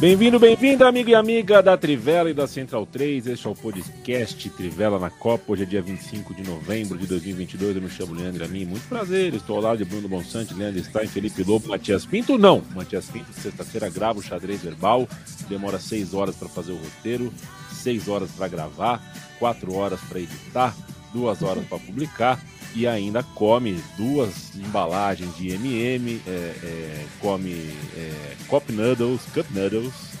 [0.00, 3.26] Bem-vindo, bem-vinda, amigo e amiga da Trivela e da Central 3.
[3.26, 5.52] Este é o podcast Trivela na Copa.
[5.52, 7.76] Hoje é dia 25 de novembro de 2022.
[7.76, 8.64] Eu me chamo Leandro Amin.
[8.64, 9.34] Muito prazer.
[9.34, 12.38] Estou ao lado de Bruno Bonsante, Leandro Stein, Felipe Lobo, Matias Pinto.
[12.38, 15.06] Não, Matias Pinto, sexta-feira, grava o xadrez verbal.
[15.50, 17.30] Demora seis horas para fazer o roteiro,
[17.70, 19.02] seis horas para gravar,
[19.38, 20.74] quatro horas para editar,
[21.12, 22.42] duas horas para publicar
[22.74, 30.14] e ainda come duas embalagens de MM, é, é, come é, Cup Noodles, Cup Noodles,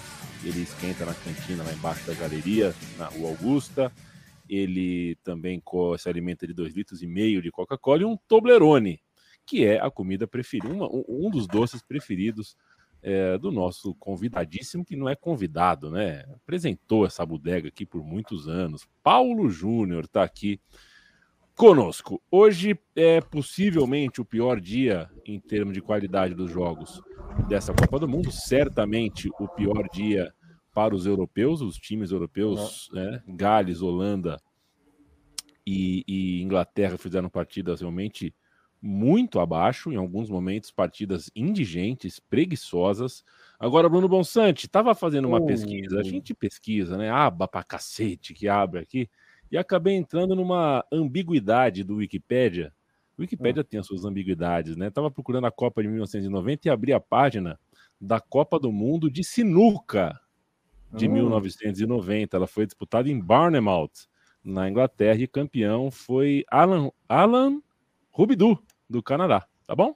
[0.44, 3.92] ele esquenta na cantina lá embaixo da galeria, na Rua Augusta,
[4.48, 5.62] ele também
[5.98, 9.00] se alimenta de dois litros e meio de Coca-Cola e um Toblerone,
[9.46, 12.56] que é a comida preferida, uma, um dos doces preferidos
[13.02, 16.24] é, do nosso convidadíssimo, que não é convidado, né?
[16.34, 18.86] Apresentou essa bodega aqui por muitos anos.
[19.02, 20.60] Paulo Júnior está aqui
[21.60, 22.22] conosco.
[22.30, 27.02] Hoje é possivelmente o pior dia em termos de qualidade dos jogos
[27.46, 28.32] dessa Copa do Mundo.
[28.32, 30.32] Certamente o pior dia
[30.72, 33.22] para os europeus, os times europeus, né?
[33.28, 34.40] Gales, Holanda
[35.66, 38.34] e, e, Inglaterra fizeram partidas realmente
[38.80, 43.22] muito abaixo, em alguns momentos partidas indigentes, preguiçosas.
[43.58, 47.10] Agora, Bruno Bonsante estava fazendo uma pesquisa, a gente pesquisa, né?
[47.10, 49.10] Aba pra cacete que abre aqui
[49.50, 52.72] e acabei entrando numa ambiguidade do Wikipedia.
[53.18, 53.64] O Wikipedia ah.
[53.64, 54.88] tem as suas ambiguidades, né?
[54.88, 57.58] Estava procurando a Copa de 1990 e abri a página
[58.00, 60.18] da Copa do Mundo de Sinuca
[60.92, 62.36] de 1990.
[62.36, 64.08] Ela foi disputada em Barnemouth,
[64.42, 67.60] na Inglaterra, e campeão foi Alan, Alan
[68.10, 69.46] Rubidu, do Canadá.
[69.66, 69.94] Tá bom?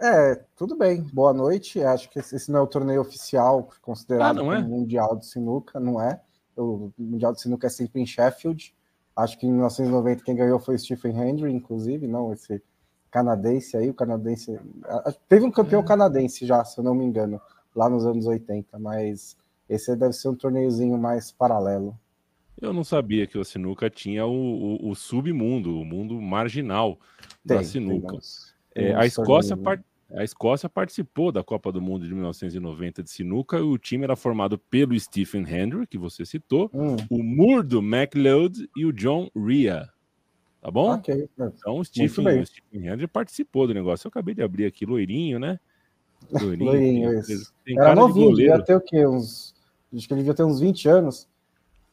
[0.00, 1.02] É, tudo bem.
[1.12, 1.82] Boa noite.
[1.82, 4.62] Acho que esse não é o torneio oficial considerado ah, é?
[4.62, 6.20] Mundial de Sinuca, não é?
[6.60, 8.74] O Mundial de Sinuca é sempre em Sheffield.
[9.16, 12.62] Acho que em 1990 quem ganhou foi Stephen Hendry, inclusive, não esse
[13.10, 14.58] canadense aí, o canadense.
[15.28, 15.84] Teve um campeão é.
[15.84, 17.40] canadense já, se eu não me engano,
[17.74, 19.36] lá nos anos 80, mas
[19.68, 21.98] esse deve ser um torneiozinho mais paralelo.
[22.60, 26.98] Eu não sabia que o sinuca tinha o, o, o submundo, o mundo marginal
[27.46, 28.18] tem, da sinuca.
[28.74, 29.82] Tem, é, a Escócia part...
[30.14, 33.62] A Escócia participou da Copa do Mundo de 1990 de sinuca.
[33.62, 36.96] O time era formado pelo Stephen Hendry, que você citou, hum.
[37.08, 39.88] o Murdo McLeod e o John Ria.
[40.60, 40.94] Tá bom?
[40.94, 41.28] Ok.
[41.38, 44.06] Então o Stephen, o Stephen Hendry participou do negócio.
[44.06, 45.58] Eu acabei de abrir aqui, loirinho, né?
[46.30, 46.70] Loirinho.
[46.70, 47.52] loirinho isso.
[47.64, 49.06] Tem era novinho, devia ter o quê?
[49.06, 49.54] Uns...
[49.94, 51.28] Acho que ele devia ter uns 20 anos.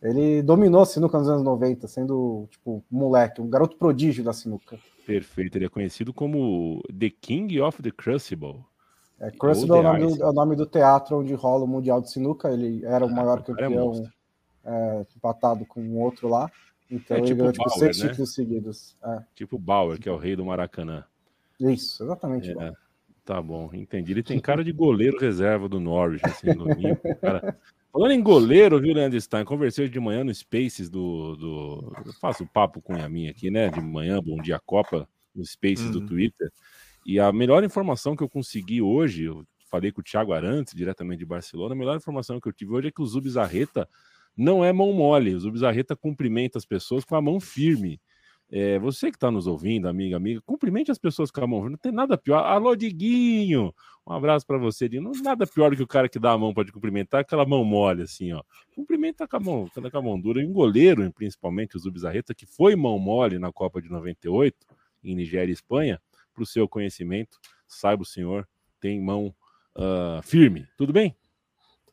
[0.02, 4.32] Ele dominou a sinuca nos anos 90, sendo, tipo, um moleque, um garoto prodígio da
[4.32, 4.78] sinuca.
[5.06, 8.64] Perfeito, ele é conhecido como The King of the Crucible.
[9.20, 12.02] É, Crucible é o, nome do, é o nome do teatro onde rola o Mundial
[12.02, 12.50] de Sinuca.
[12.50, 14.04] Ele era o ah, maior é campeão,
[14.64, 16.52] é empatado com um outro lá.
[16.90, 18.10] Então é, ele tipo ganhou tipo, Bauer, seis né?
[18.10, 18.98] títulos seguidos.
[19.04, 19.24] É.
[19.34, 21.04] Tipo Bauer, que é o rei do Maracanã.
[21.60, 22.52] Isso, exatamente.
[22.52, 22.72] É,
[23.26, 24.12] tá bom, entendi.
[24.12, 26.68] Ele tem cara de goleiro reserva do Norwich, assim, no
[27.20, 27.58] cara.
[27.92, 29.46] Falando em goleiro, viu, Leandro Stein?
[29.46, 31.36] Conversei hoje de manhã no Spaces do.
[31.36, 31.94] do...
[32.06, 33.70] Eu faço papo com a minha aqui, né?
[33.70, 35.92] De manhã, bom dia Copa, no Spaces uhum.
[35.92, 36.52] do Twitter.
[37.06, 41.20] E a melhor informação que eu consegui hoje, eu falei com o Thiago Arantes, diretamente
[41.20, 43.88] de Barcelona, a melhor informação que eu tive hoje é que o Zubizarreta
[44.36, 45.34] não é mão mole.
[45.34, 48.00] O Zubizarreta cumprimenta as pessoas com a mão firme.
[48.50, 51.70] É, você que está nos ouvindo, amiga, amiga, cumprimente as pessoas a mão.
[51.70, 52.40] Não tem nada pior.
[52.40, 53.74] Alô, Diguinho!
[54.06, 55.12] Um abraço para você, Diguinho.
[55.12, 57.46] Não nada pior do que o cara que dá a mão para te cumprimentar, aquela
[57.46, 58.42] mão mole, assim, ó.
[58.74, 60.42] Cumprimenta com a mão, com a mão dura.
[60.42, 64.56] E um goleiro, principalmente o Zubizarreta, que foi mão mole na Copa de 98,
[65.04, 66.02] em Nigéria e Espanha,
[66.34, 67.38] para o seu conhecimento,
[67.68, 68.48] saiba o senhor,
[68.80, 69.34] tem mão
[69.76, 70.66] uh, firme.
[70.78, 71.16] Tudo bem?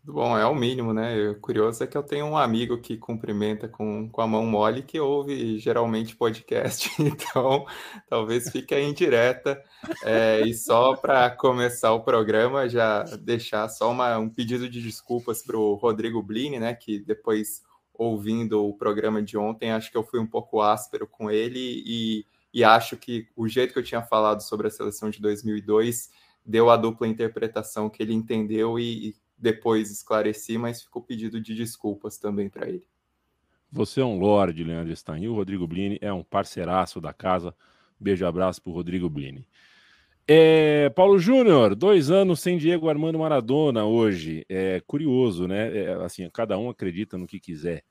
[0.07, 1.33] Bom, é o mínimo, né?
[1.41, 5.01] Curioso é que eu tenho um amigo que cumprimenta com, com a mão mole que
[5.01, 7.65] ouve geralmente podcast, então
[8.06, 9.65] talvez fique indireta.
[10.05, 15.43] É, e só para começar o programa, já deixar só uma, um pedido de desculpas
[15.43, 16.75] para o Rodrigo Blini, né?
[16.75, 17.62] Que depois,
[17.95, 22.27] ouvindo o programa de ontem, acho que eu fui um pouco áspero com ele e,
[22.53, 26.11] e acho que o jeito que eu tinha falado sobre a seleção de 2002
[26.45, 32.17] deu a dupla interpretação que ele entendeu e depois esclareci, mas ficou pedido de desculpas
[32.17, 32.87] também para ele.
[33.70, 35.29] Você é um lorde, Leandro Stein.
[35.29, 37.55] O Rodrigo Blini é um parceiraço da casa.
[38.00, 39.46] Beijo e abraço para Rodrigo Blini.
[40.26, 44.46] É, Paulo Júnior, dois anos sem Diego Armando Maradona hoje.
[44.49, 45.76] É curioso, né?
[45.76, 47.85] É, assim, cada um acredita no que quiser.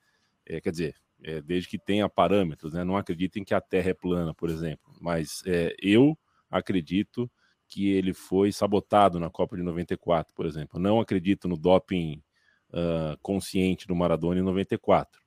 [0.44, 2.84] É, quer dizer, é, desde que tenha parâmetros, né?
[2.84, 4.92] Não acreditem que a Terra é plana, por exemplo.
[5.00, 6.18] Mas é, eu
[6.50, 7.30] acredito
[7.74, 10.80] que ele foi sabotado na Copa de 94, por exemplo.
[10.80, 12.22] Não acredito no doping
[12.70, 15.20] uh, consciente do Maradona em 94.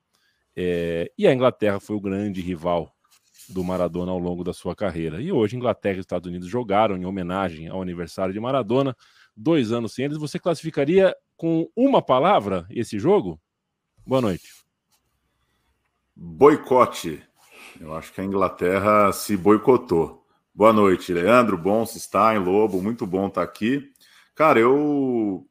[0.55, 2.95] É, e a Inglaterra foi o grande rival
[3.49, 5.21] do Maradona ao longo da sua carreira.
[5.21, 8.95] E hoje Inglaterra e Estados Unidos jogaram em homenagem ao aniversário de Maradona,
[9.35, 10.17] dois anos sem eles.
[10.17, 13.39] Você classificaria com uma palavra esse jogo?
[14.05, 14.47] Boa noite.
[16.15, 17.21] Boicote.
[17.79, 20.25] Eu acho que a Inglaterra se boicotou.
[20.57, 21.55] Boa noite, Leandro.
[21.55, 22.81] Bom se está em Lobo.
[22.81, 23.93] Muito bom estar aqui.
[24.33, 25.47] Cara, eu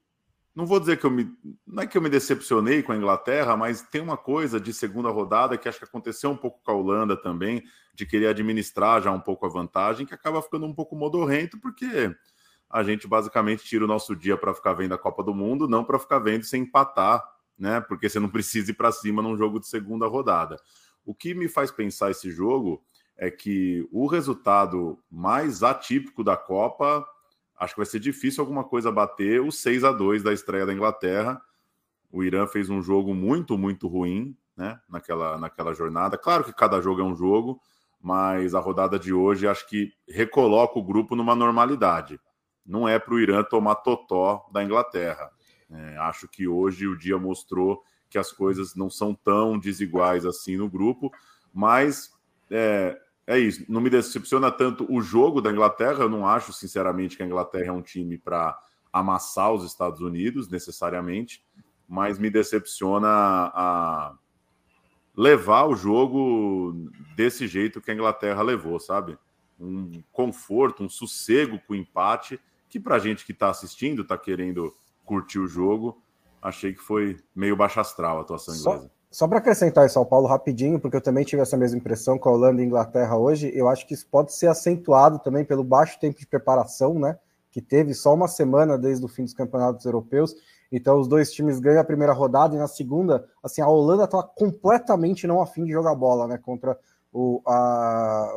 [0.52, 1.30] não vou dizer que eu me.
[1.64, 5.08] Não é que eu me decepcionei com a Inglaterra, mas tem uma coisa de segunda
[5.08, 7.62] rodada que acho que aconteceu um pouco com a Holanda também,
[7.94, 12.12] de querer administrar já um pouco a vantagem, que acaba ficando um pouco modorrento, porque
[12.68, 15.84] a gente basicamente tira o nosso dia para ficar vendo a Copa do Mundo, não
[15.84, 17.22] para ficar vendo sem empatar,
[17.56, 17.80] né?
[17.80, 20.56] Porque você não precisa ir para cima num jogo de segunda rodada.
[21.04, 22.84] O que me faz pensar esse jogo
[23.16, 27.06] é que o resultado mais atípico da Copa,
[27.58, 30.72] acho que vai ser difícil alguma coisa bater o 6 a 2 da estreia da
[30.72, 31.40] Inglaterra.
[32.12, 36.18] O Irã fez um jogo muito, muito ruim, né, naquela, naquela jornada.
[36.18, 37.60] Claro que cada jogo é um jogo,
[38.00, 42.20] mas a rodada de hoje acho que recoloca o grupo numa normalidade.
[42.64, 45.30] Não é para o Irã tomar totó da Inglaterra.
[45.70, 50.56] É, acho que hoje o dia mostrou que as coisas não são tão desiguais assim
[50.56, 51.10] no grupo,
[51.52, 52.10] mas
[52.50, 53.64] é, é isso.
[53.68, 56.04] Não me decepciona tanto o jogo da Inglaterra.
[56.04, 58.58] Eu não acho, sinceramente, que a Inglaterra é um time para
[58.92, 61.44] amassar os Estados Unidos, necessariamente,
[61.88, 64.14] mas me decepciona a
[65.14, 69.18] levar o jogo desse jeito que a Inglaterra levou, sabe?
[69.58, 74.16] Um conforto, um sossego com o empate, que para a gente que está assistindo, está
[74.16, 74.72] querendo
[75.04, 76.02] curtir o jogo,
[76.40, 78.82] achei que foi meio baixa astral a atuação inglesa.
[78.82, 78.90] Só
[79.26, 82.32] para acrescentar em São Paulo rapidinho, porque eu também tive essa mesma impressão com a
[82.32, 86.18] Holanda e Inglaterra hoje, eu acho que isso pode ser acentuado também pelo baixo tempo
[86.18, 87.18] de preparação, né?
[87.50, 90.34] Que teve só uma semana desde o fim dos campeonatos europeus.
[90.70, 94.22] Então os dois times ganham a primeira rodada e na segunda, assim, a Holanda estava
[94.22, 96.36] completamente não afim de jogar bola, né?
[96.36, 96.78] Contra
[97.10, 98.34] o, a,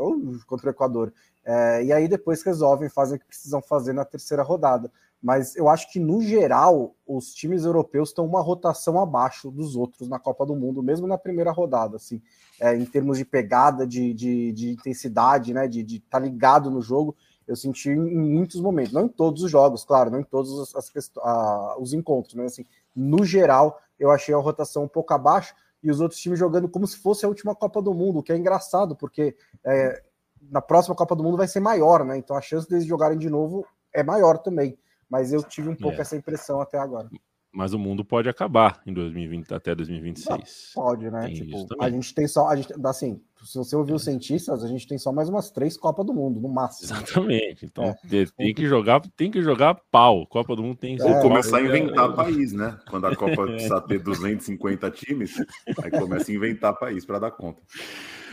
[0.47, 1.11] contra o Equador.
[1.43, 4.89] É, e aí depois resolvem, fazem o que precisam fazer na terceira rodada
[5.21, 10.07] mas eu acho que no geral os times europeus estão uma rotação abaixo dos outros
[10.07, 12.21] na Copa do Mundo, mesmo na primeira rodada, assim,
[12.59, 16.81] é, em termos de pegada, de, de, de intensidade, né, de estar tá ligado no
[16.81, 20.51] jogo, eu senti em muitos momentos, não em todos os jogos, claro, não em todos
[20.51, 25.13] os, as, a, os encontros, mas assim, no geral eu achei a rotação um pouco
[25.13, 28.23] abaixo e os outros times jogando como se fosse a última Copa do Mundo, o
[28.23, 29.35] que é engraçado, porque
[29.65, 30.01] é,
[30.49, 32.17] na próxima Copa do Mundo vai ser maior, né?
[32.17, 34.77] Então a chance deles jogarem de novo é maior também
[35.09, 36.01] mas eu tive um pouco é.
[36.01, 37.09] essa impressão até agora.
[37.51, 40.71] Mas o mundo pode acabar em 2020 até 2026.
[40.75, 41.31] Pode, né?
[41.31, 44.87] Tipo, a gente tem só, a gente, assim, se você ouviu os cientistas, a gente
[44.87, 46.85] tem só mais umas três Copas do Mundo, no máximo.
[46.85, 47.65] Exatamente.
[47.65, 48.25] Então é.
[48.37, 50.27] tem que jogar, tem que jogar pau.
[50.27, 52.77] Copa do Mundo tem que Ou é, começar a inventar país, né?
[52.87, 55.35] Quando a Copa precisa ter 250 times,
[55.83, 57.63] aí começa a inventar país para dar conta.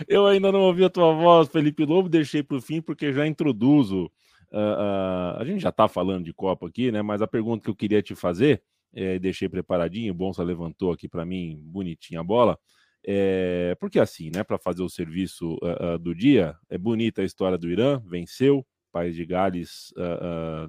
[0.07, 3.27] Eu ainda não ouvi a tua voz, Felipe Lobo, deixei para o fim porque já
[3.27, 4.11] introduzo
[4.53, 7.03] Uh, uh, a gente já está falando de Copa aqui, né?
[7.03, 8.63] Mas a pergunta que eu queria te fazer,
[8.95, 12.59] é, deixei preparadinho, o Bonsa levantou aqui para mim bonitinha a bola.
[13.05, 14.43] É, porque assim, né?
[14.43, 19.15] Para fazer o serviço uh, do dia, é bonita a história do Irã, venceu, País
[19.15, 19.93] de Gales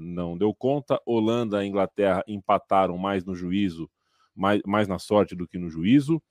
[0.02, 3.90] não deu conta, Holanda e Inglaterra empataram mais no juízo,
[4.36, 6.22] mais, mais na sorte do que no juízo.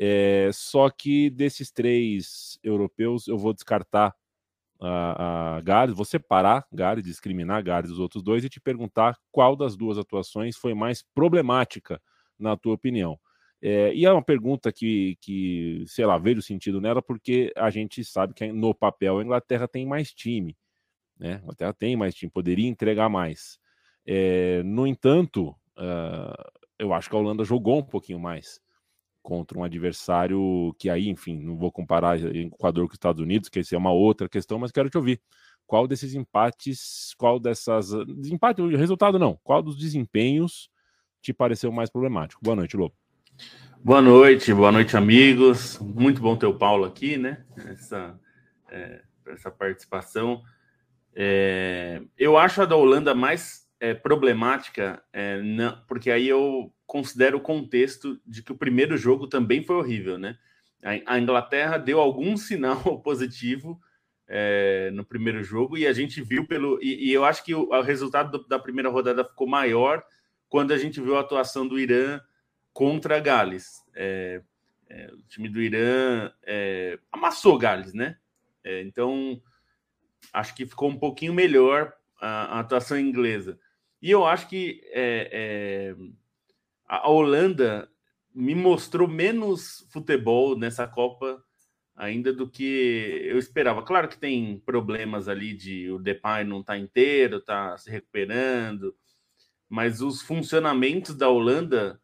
[0.00, 4.14] É, só que desses três europeus, eu vou descartar
[4.80, 9.56] a, a Gales, vou separar Gales, discriminar Gales dos outros dois e te perguntar qual
[9.56, 12.00] das duas atuações foi mais problemática,
[12.38, 13.18] na tua opinião.
[13.60, 18.04] É, e é uma pergunta que, que, sei lá, vejo sentido nela, porque a gente
[18.04, 20.56] sabe que no papel a Inglaterra tem mais time,
[21.18, 21.34] né?
[21.34, 23.58] A Inglaterra tem mais time, poderia entregar mais.
[24.06, 28.60] É, no entanto, uh, eu acho que a Holanda jogou um pouquinho mais
[29.28, 33.58] contra um adversário que aí, enfim, não vou comparar Equador com os Estados Unidos, que
[33.58, 35.20] essa é uma outra questão, mas quero te ouvir.
[35.66, 37.92] Qual desses empates, qual dessas.
[38.24, 39.38] Empate, resultado não.
[39.44, 40.70] Qual dos desempenhos
[41.20, 42.42] te pareceu mais problemático?
[42.42, 42.94] Boa noite, Lobo.
[43.84, 45.78] Boa noite, boa noite, amigos.
[45.78, 47.44] Muito bom ter o Paulo aqui, né?
[47.66, 48.18] Essa,
[48.70, 50.42] é, essa participação.
[51.14, 57.36] É, eu acho a da Holanda mais é, problemática, é, não, porque aí eu considera
[57.36, 60.38] o contexto de que o primeiro jogo também foi horrível, né?
[61.04, 63.78] A Inglaterra deu algum sinal positivo
[64.26, 66.82] é, no primeiro jogo e a gente viu pelo.
[66.82, 70.02] E, e eu acho que o, o resultado do, da primeira rodada ficou maior
[70.48, 72.20] quando a gente viu a atuação do Irã
[72.72, 73.84] contra Gales.
[73.94, 74.40] É,
[74.88, 78.16] É, o time do Irã é, amassou Gales, né?
[78.64, 79.42] É, então,
[80.32, 83.58] acho que ficou um pouquinho melhor a, a atuação inglesa.
[84.00, 85.96] E eu acho que é, é,
[86.88, 87.88] a Holanda
[88.34, 91.42] me mostrou menos futebol nessa Copa
[91.94, 93.82] ainda do que eu esperava.
[93.82, 98.94] Claro que tem problemas ali de o Depay não tá inteiro, tá se recuperando,
[99.68, 102.00] mas os funcionamentos da Holanda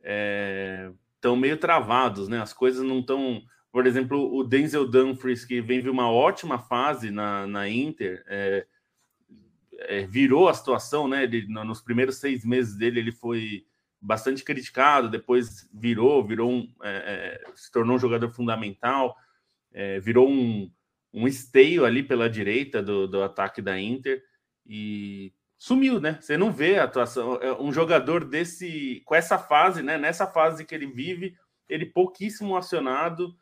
[0.00, 2.40] estão é, meio travados, né?
[2.40, 3.42] As coisas não estão.
[3.70, 8.66] Por exemplo, o Denzel Dumfries, que vem de uma ótima fase na, na Inter, é,
[9.78, 11.24] é, virou a situação, né?
[11.24, 13.66] Ele, nos primeiros seis meses dele, ele foi
[14.04, 19.16] bastante criticado, depois virou, virou um, é, é se tornou um jogador fundamental
[19.74, 20.70] é, virou um,
[21.12, 24.22] um esteio ali pela direita do, do ataque da Inter
[24.64, 26.18] e sumiu, né?
[26.20, 27.34] Você não vê a atuação.
[27.42, 29.98] É um jogador desse, com essa fase, né?
[29.98, 31.36] Nessa fase que ele vive,
[31.68, 33.36] ele pouquíssimo acionado.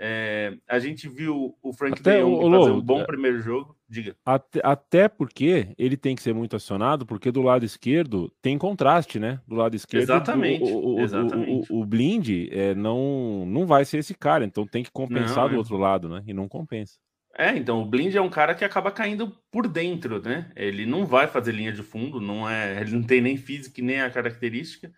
[0.00, 3.76] É, a gente viu o Frank Até, de Jong fazer um bom é, primeiro jogo.
[3.88, 4.14] Diga.
[4.24, 9.18] Até, até, porque ele tem que ser muito acionado, porque do lado esquerdo tem contraste,
[9.18, 9.40] né?
[9.46, 10.02] Do lado esquerdo.
[10.04, 10.70] Exatamente.
[10.70, 11.72] O, o, exatamente.
[11.72, 15.48] o, o, Blind é, não, não vai ser esse cara, então tem que compensar não,
[15.48, 15.58] do é.
[15.58, 16.22] outro lado, né?
[16.26, 16.94] E não compensa.
[17.36, 20.52] É, então o Blind é um cara que acaba caindo por dentro, né?
[20.54, 24.00] Ele não vai fazer linha de fundo, não é, ele não tem nem física nem
[24.00, 24.92] a característica.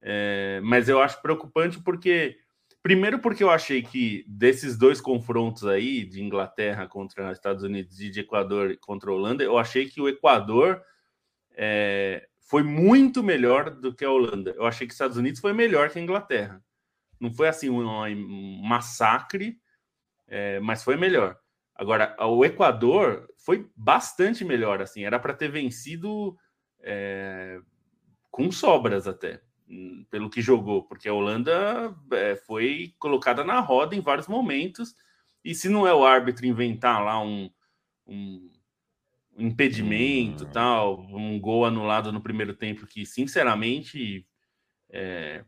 [0.00, 2.36] É, mas eu acho preocupante porque
[2.82, 8.08] Primeiro, porque eu achei que desses dois confrontos aí, de Inglaterra contra Estados Unidos e
[8.08, 10.80] de Equador contra Holanda, eu achei que o Equador
[11.56, 14.52] é, foi muito melhor do que a Holanda.
[14.56, 16.64] Eu achei que os Estados Unidos foi melhor que a Inglaterra.
[17.20, 19.58] Não foi assim um, um massacre,
[20.28, 21.36] é, mas foi melhor.
[21.74, 26.36] Agora, o Equador foi bastante melhor, assim, era para ter vencido
[26.80, 27.60] é,
[28.30, 29.40] com sobras até
[30.10, 34.94] pelo que jogou, porque a Holanda é, foi colocada na roda em vários momentos,
[35.44, 37.50] e se não é o árbitro inventar lá um,
[38.06, 38.50] um
[39.38, 40.50] impedimento, hum.
[40.52, 44.26] tal, um gol anulado no primeiro tempo, que sinceramente
[44.90, 45.44] é,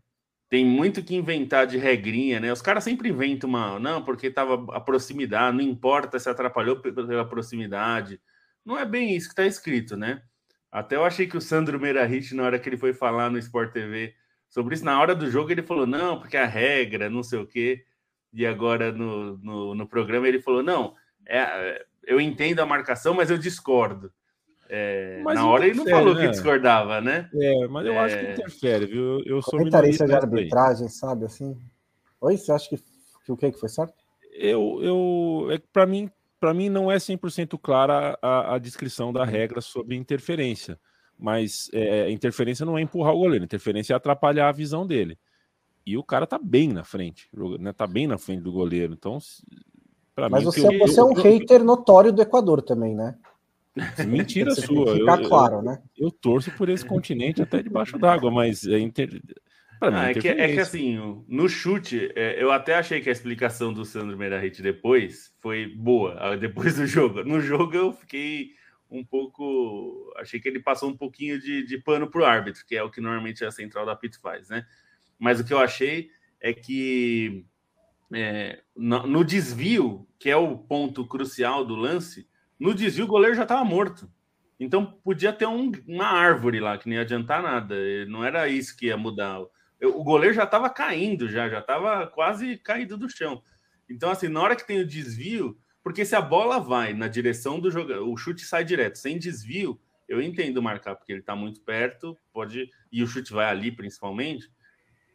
[0.49, 2.53] tem muito que inventar de regrinha, né?
[2.53, 7.29] Os caras sempre inventam uma, não, porque tava a proximidade, não importa se atrapalhou pela
[7.29, 8.21] proximidade.
[8.65, 10.23] Não é bem isso que está escrito, né?
[10.71, 13.73] Até eu achei que o Sandro Meirahit, na hora que ele foi falar no Sport
[13.73, 14.15] TV
[14.49, 17.47] sobre isso, na hora do jogo ele falou, não, porque a regra, não sei o
[17.47, 17.85] quê.
[18.33, 20.95] E agora no, no, no programa ele falou, não,
[21.27, 24.13] é, eu entendo a marcação, mas eu discordo.
[24.73, 26.23] É, na hora ele não falou né?
[26.23, 27.29] que discordava, né?
[27.35, 27.99] É, mas eu é...
[27.99, 28.33] acho que é.
[28.33, 29.21] interfere, viu?
[29.27, 31.57] Eu sou comentarista de arbitragem, sabe assim?
[32.21, 33.95] Oi, você acha que, que o que que foi certo?
[34.33, 36.09] Eu, eu, é para mim
[36.41, 40.81] para mim não é 100% clara a, a, descrição da regra sobre interferência,
[41.19, 45.19] mas é, interferência não é empurrar o goleiro, interferência é atrapalhar a visão dele.
[45.87, 47.29] E o cara tá bem na frente,
[47.59, 47.73] né?
[47.73, 48.95] Tá bem na frente do goleiro.
[48.95, 49.19] Então,
[50.15, 53.17] para mim, você, eu, você eu, é um eu, hater notório do Equador também, né?
[54.07, 54.95] Mentira sua.
[54.95, 55.83] Ficar claro, né?
[55.97, 59.21] Eu torço por esse continente até debaixo d'água, mas é inter...
[59.81, 63.73] Ah, é, que, é, que, assim, no chute, é, eu até achei que a explicação
[63.73, 67.25] do Sandro Meirahit depois foi boa, depois do jogo.
[67.25, 68.51] No jogo eu fiquei
[68.91, 70.13] um pouco.
[70.19, 72.91] Achei que ele passou um pouquinho de, de pano para o árbitro, que é o
[72.91, 74.67] que normalmente a central da PIT faz, né?
[75.19, 76.11] Mas o que eu achei
[76.41, 77.47] é que
[78.13, 83.37] é, no, no, desvio, que é o ponto crucial do lance, no desvio o goleiro
[83.37, 84.11] já estava morto.
[84.59, 87.75] Então podia ter um, uma árvore lá que não ia adiantar nada.
[88.07, 89.41] Não era isso que ia mudar
[89.87, 93.43] o goleiro já estava caindo, já já estava quase caído do chão.
[93.89, 97.59] Então, assim, na hora que tem o desvio, porque se a bola vai na direção
[97.59, 101.61] do jogador, o chute sai direto, sem desvio, eu entendo marcar, porque ele está muito
[101.61, 102.69] perto, pode.
[102.91, 104.51] E o chute vai ali, principalmente.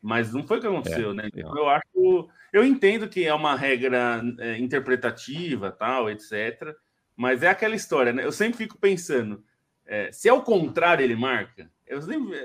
[0.02, 1.28] Mas não foi o que aconteceu, é, né?
[1.28, 2.30] Então, eu acho.
[2.54, 6.74] Eu entendo que é uma regra é, interpretativa, tal, etc.
[7.16, 8.24] Mas é aquela história, né?
[8.24, 9.44] Eu sempre fico pensando,
[9.86, 12.38] é, se é o contrário ele marca, eu sempre,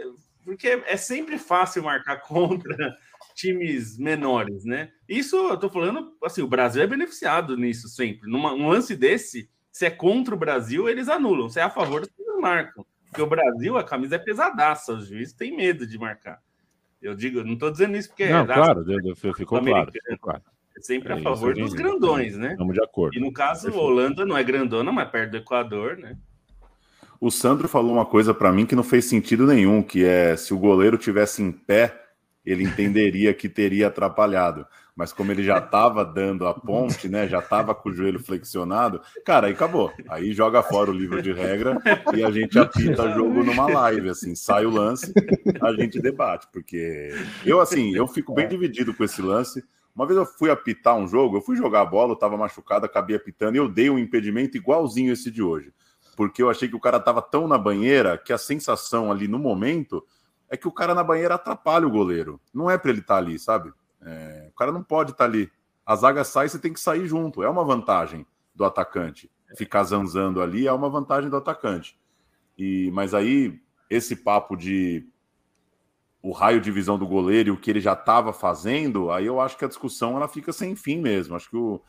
[0.44, 2.96] porque é sempre fácil marcar contra
[3.34, 4.90] times menores, né?
[5.08, 8.30] Isso eu tô falando, assim, o Brasil é beneficiado nisso sempre.
[8.30, 11.48] Numa, um lance desse, se é contra o Brasil, eles anulam.
[11.48, 12.84] Se é a favor, eles marcam.
[13.06, 16.40] Porque o Brasil, a camisa é pesadaça, os juízes têm medo de marcar.
[17.00, 18.84] Eu digo, não estou dizendo isso porque não, é claro,
[19.16, 20.42] ficou claro, ficou claro.
[20.76, 22.52] É sempre é a favor dos grandões, né?
[22.52, 23.16] Estamos de acordo.
[23.16, 26.16] E no caso, a Holanda não é grandona, mas perto do Equador, né?
[27.20, 30.54] O Sandro falou uma coisa para mim que não fez sentido nenhum, que é se
[30.54, 31.94] o goleiro tivesse em pé,
[32.46, 34.66] ele entenderia que teria atrapalhado.
[34.96, 39.02] Mas como ele já estava dando a ponte, né, já estava com o joelho flexionado,
[39.22, 39.92] cara, aí acabou.
[40.08, 41.76] Aí joga fora o livro de regra
[42.14, 45.12] e a gente apita jogo numa live, assim, sai o lance,
[45.60, 49.62] a gente debate, porque eu assim, eu fico bem dividido com esse lance.
[49.94, 52.86] Uma vez eu fui apitar um jogo, eu fui jogar a bola, eu tava machucado,
[52.86, 55.70] acabei apitando e eu dei um impedimento igualzinho esse de hoje.
[56.20, 59.38] Porque eu achei que o cara tava tão na banheira que a sensação ali no
[59.38, 60.06] momento
[60.50, 62.38] é que o cara na banheira atrapalha o goleiro.
[62.52, 63.72] Não é para ele estar tá ali, sabe?
[64.02, 65.50] É, o cara não pode estar tá ali.
[65.86, 67.42] A zaga sai, você tem que sair junto.
[67.42, 69.30] É uma vantagem do atacante.
[69.56, 71.98] Ficar zanzando ali é uma vantagem do atacante.
[72.58, 73.58] E, mas aí,
[73.88, 75.08] esse papo de
[76.22, 79.40] o raio de visão do goleiro e o que ele já estava fazendo, aí eu
[79.40, 81.34] acho que a discussão ela fica sem fim mesmo.
[81.34, 81.80] Acho que o,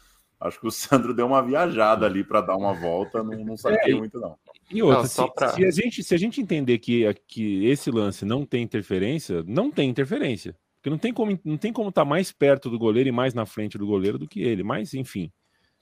[0.42, 3.94] acho que o Sandro deu uma viajada ali para dar uma volta, não, não saquei
[3.94, 4.36] é, muito, não.
[4.70, 5.50] E outra, não, se, pra...
[5.50, 9.70] se, a gente, se a gente entender que, que esse lance não tem interferência, não
[9.70, 10.56] tem interferência.
[10.78, 13.36] Porque não tem como não tem como estar tá mais perto do goleiro e mais
[13.36, 14.64] na frente do goleiro do que ele.
[14.64, 15.32] Mas, enfim,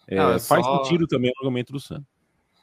[0.05, 0.83] é, não, é faz só...
[0.83, 2.05] sentido também o argumento do Sandro.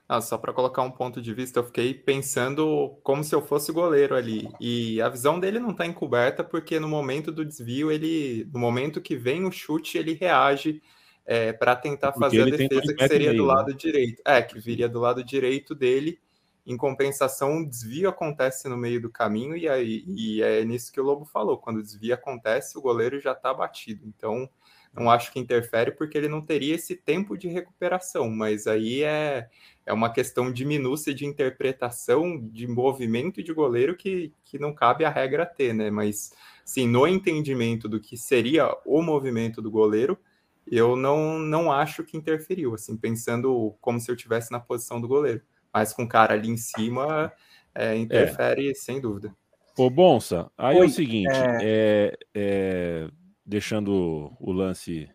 [0.08, 3.72] Ah, só para colocar um ponto de vista, eu fiquei pensando como se eu fosse
[3.72, 4.48] goleiro ali.
[4.60, 9.00] E a visão dele não está encoberta porque no momento do desvio, ele, no momento
[9.00, 10.80] que vem o chute, ele reage
[11.26, 13.54] é, para tentar porque fazer a defesa que seria meio, do né?
[13.54, 13.76] lado né?
[13.76, 14.22] direito.
[14.24, 16.20] É, que viria do lado direito dele.
[16.64, 21.00] Em compensação, o desvio acontece no meio do caminho e, aí, e é nisso que
[21.00, 21.58] o Lobo falou.
[21.58, 24.04] Quando o desvio acontece, o goleiro já está batido.
[24.04, 24.48] Então,
[24.92, 29.48] não acho que interfere porque ele não teria esse tempo de recuperação, mas aí é,
[29.84, 35.04] é uma questão de minúcia de interpretação de movimento de goleiro que, que não cabe
[35.04, 35.90] a regra ter, né?
[35.90, 36.32] Mas
[36.64, 40.18] sim, no entendimento do que seria o movimento do goleiro,
[40.66, 45.08] eu não, não acho que interferiu, assim, pensando como se eu tivesse na posição do
[45.08, 45.42] goleiro.
[45.72, 47.32] Mas com o cara ali em cima,
[47.74, 48.74] é, interfere é.
[48.74, 49.34] sem dúvida.
[49.78, 51.58] Ô, Bonsa, aí Oi, é o seguinte, é...
[51.62, 53.08] é, é
[53.44, 55.08] deixando o lance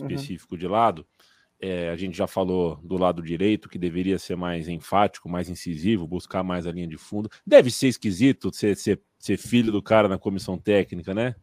[0.00, 0.08] uhum.
[0.08, 0.58] específico uhum.
[0.58, 1.06] de lado,
[1.60, 6.06] é, a gente já falou do lado direito que deveria ser mais enfático, mais incisivo,
[6.06, 7.30] buscar mais a linha de fundo.
[7.46, 11.34] Deve ser esquisito ser, ser, ser filho do cara na comissão técnica, né?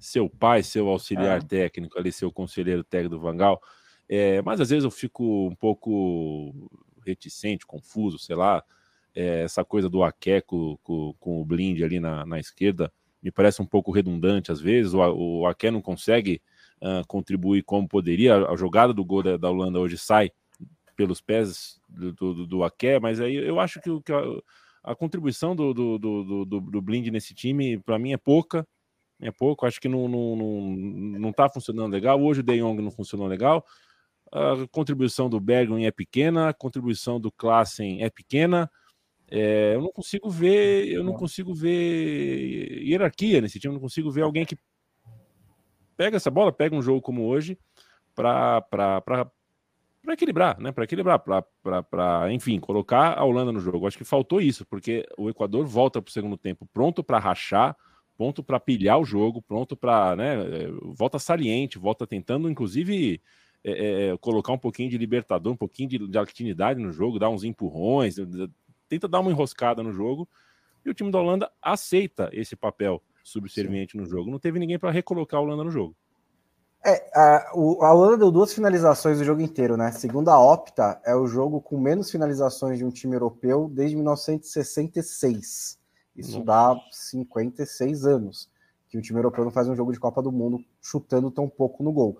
[0.00, 1.44] Seu pai, seu auxiliar é.
[1.44, 3.60] técnico, ali, seu conselheiro técnico do Vangal.
[4.08, 6.52] É, mas às vezes eu fico um pouco
[7.06, 8.64] reticente, confuso, sei lá.
[9.14, 13.60] É, essa coisa do Akeco com, com, o Blind ali na, na esquerda me parece
[13.60, 14.94] um pouco redundante às vezes.
[14.94, 16.40] O, o Ake não consegue
[16.80, 18.46] uh, contribuir como poderia.
[18.46, 20.30] A, jogada do gol da, da, Holanda hoje sai
[20.96, 24.22] pelos pés do, do, do Ake, mas aí eu acho que, que a,
[24.84, 28.66] a, contribuição do, do, do, do, do Blind nesse time, para mim, é pouca.
[29.20, 30.60] É pouco, acho que não, não, não,
[31.18, 32.20] não tá funcionando legal.
[32.22, 33.64] Hoje o De Jong não funcionou legal.
[34.32, 38.70] A contribuição do Bergman é pequena, a contribuição do Klassen é pequena.
[39.30, 44.10] É, eu não consigo ver, eu não consigo ver hierarquia nesse time, eu não consigo
[44.10, 44.56] ver alguém que
[45.96, 47.58] pega essa bola, pega um jogo como hoje
[48.14, 48.64] para
[50.08, 50.72] equilibrar, né?
[50.72, 53.86] Para equilibrar, para enfim, colocar a Holanda no jogo.
[53.86, 57.76] Acho que faltou isso, porque o Equador volta para o segundo tempo pronto para rachar,
[58.20, 60.36] pronto para pilhar o jogo, pronto para, né?
[60.94, 63.22] Volta saliente, volta tentando, inclusive.
[63.62, 67.28] É, é, colocar um pouquinho de libertador, um pouquinho de, de actinidade no jogo, dar
[67.28, 68.16] uns empurrões,
[68.88, 70.26] tenta dar uma enroscada no jogo,
[70.82, 73.98] e o time da Holanda aceita esse papel subserviente Sim.
[73.98, 74.30] no jogo.
[74.30, 75.94] Não teve ninguém para recolocar a Holanda no jogo.
[76.84, 79.92] É, a, o, a Holanda deu duas finalizações do jogo inteiro, né?
[79.92, 85.79] Segundo a Opta, é o jogo com menos finalizações de um time europeu desde 1966.
[86.16, 86.44] Isso Nossa.
[86.44, 88.50] dá 56 anos
[88.88, 91.82] que o time europeu não faz um jogo de Copa do Mundo chutando tão pouco
[91.82, 92.18] no gol.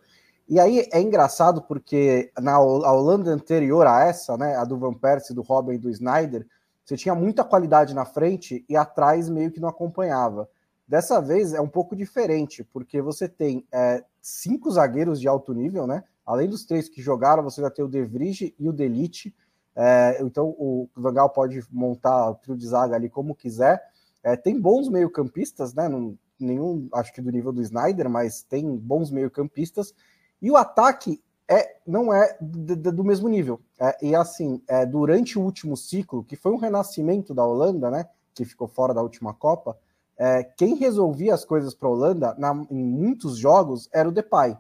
[0.49, 4.95] E aí é engraçado porque na a Holanda anterior a essa, né, a do Van
[4.95, 6.47] Persie, do Robin e do Snyder,
[6.85, 10.49] você tinha muita qualidade na frente e atrás meio que não acompanhava.
[10.89, 15.87] Dessa vez é um pouco diferente, porque você tem é, cinco zagueiros de alto nível,
[15.87, 16.03] né?
[16.27, 19.33] Além dos três que jogaram, você já tem o De Vrij e o Delite.
[19.75, 23.83] É, então o Vangal pode montar o trio de zaga ali como quiser.
[24.23, 25.89] É, tem bons meio-campistas, né?
[25.89, 29.95] Não, nenhum, acho que do nível do Snyder, mas tem bons meio-campistas.
[30.41, 33.61] E o ataque é, não é do mesmo nível.
[33.79, 38.09] É, e assim, é, durante o último ciclo, que foi um renascimento da Holanda, né,
[38.35, 39.77] que ficou fora da última Copa,
[40.17, 44.57] é, quem resolvia as coisas para a Holanda na, em muitos jogos era o Depay.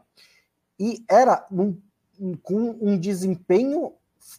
[0.78, 1.78] E era num,
[2.42, 3.92] com um desempenho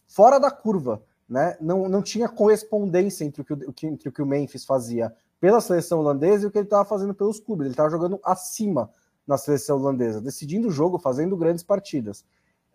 [0.08, 1.02] fora da curva.
[1.28, 1.56] Né?
[1.62, 6.00] Não, não tinha correspondência entre o, que, entre o que o Memphis fazia pela seleção
[6.00, 7.66] holandesa e o que ele estava fazendo pelos clubes.
[7.66, 8.90] Ele estava jogando acima
[9.26, 12.26] na seleção holandesa, decidindo o jogo, fazendo grandes partidas.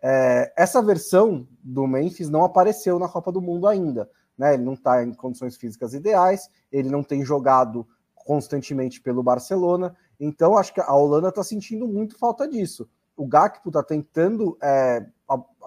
[0.01, 4.09] É, essa versão do Memphis não apareceu na Copa do Mundo ainda.
[4.37, 4.53] Né?
[4.53, 10.57] Ele não está em condições físicas ideais, ele não tem jogado constantemente pelo Barcelona, então
[10.57, 12.89] acho que a Holanda está sentindo muito falta disso.
[13.15, 15.05] O Gakpo está tentando é,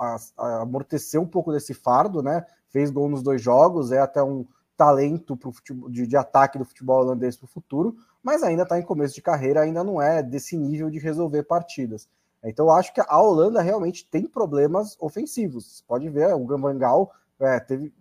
[0.01, 2.45] a, a, amortecer um pouco desse fardo, né?
[2.69, 6.65] Fez gol nos dois jogos, é até um talento pro futebol, de, de ataque do
[6.65, 10.23] futebol holandês para o futuro, mas ainda está em começo de carreira, ainda não é
[10.23, 12.09] desse nível de resolver partidas.
[12.43, 15.67] Então eu acho que a Holanda realmente tem problemas ofensivos.
[15.67, 17.93] Você pode ver, o Gambangal é, teve.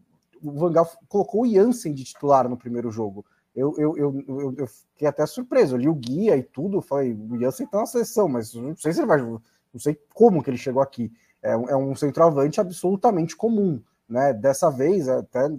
[0.41, 3.25] O Vangal colocou o Jansen de titular no primeiro jogo.
[3.53, 5.75] Eu, eu, eu, eu, eu fiquei até surpreso.
[5.75, 6.81] Eu li o guia e tudo.
[6.81, 9.21] Falei, o Jansen tá na seleção, mas não sei se ele vai.
[9.21, 11.11] Não sei como que ele chegou aqui.
[11.41, 13.81] É, é um centroavante absolutamente comum.
[14.07, 14.33] Né?
[14.33, 15.49] Dessa vez, até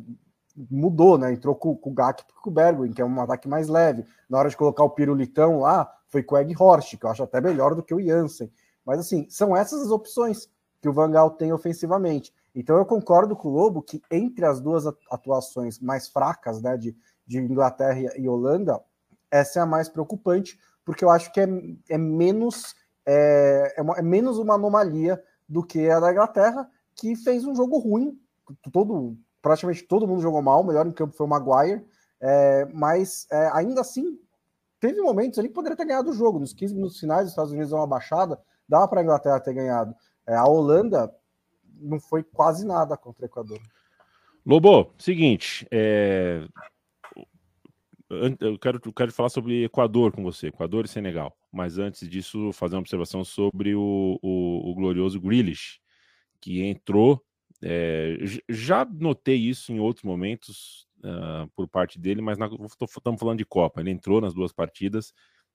[0.71, 1.33] mudou, né?
[1.33, 4.05] Entrou com, com o Gak e com o Bergwin, que é um ataque mais leve.
[4.29, 7.23] Na hora de colocar o Pirulitão lá, foi com o Egg Horst, que eu acho
[7.23, 8.51] até melhor do que o Jansen.
[8.85, 10.49] Mas assim, são essas as opções
[10.81, 12.33] que o Vangal tem ofensivamente.
[12.55, 16.97] Então eu concordo com o Lobo que entre as duas atuações mais fracas, né, de,
[17.27, 18.81] de Inglaterra e Holanda,
[19.31, 21.47] essa é a mais preocupante, porque eu acho que é,
[21.89, 22.75] é menos
[23.07, 27.57] é, é, uma, é menos uma anomalia do que a da Inglaterra, que fez um
[27.57, 28.17] jogo ruim.
[28.73, 31.85] Todo, praticamente todo mundo jogou mal, o melhor em campo foi o Maguire,
[32.21, 34.19] é, mas é, ainda assim
[34.79, 36.39] teve momentos ali que poderia ter ganhado o jogo.
[36.39, 39.53] Nos 15 minutos finais, os Estados Unidos dão uma baixada, dava para a Inglaterra ter
[39.53, 39.95] ganhado.
[40.27, 41.13] É, a Holanda
[41.81, 43.61] não foi quase nada contra o Equador.
[44.47, 46.47] Lobo, seguinte, é...
[48.09, 51.37] eu, quero, eu quero falar sobre Equador com você, Equador e Senegal.
[51.53, 55.81] Mas antes disso, fazer uma observação sobre o, o, o glorioso Grealish,
[56.41, 57.23] que entrou.
[57.63, 58.17] É...
[58.49, 63.81] já notei isso em outros momentos uh, por parte dele, mas estamos falando de Copa.
[63.81, 65.13] Ele entrou nas duas partidas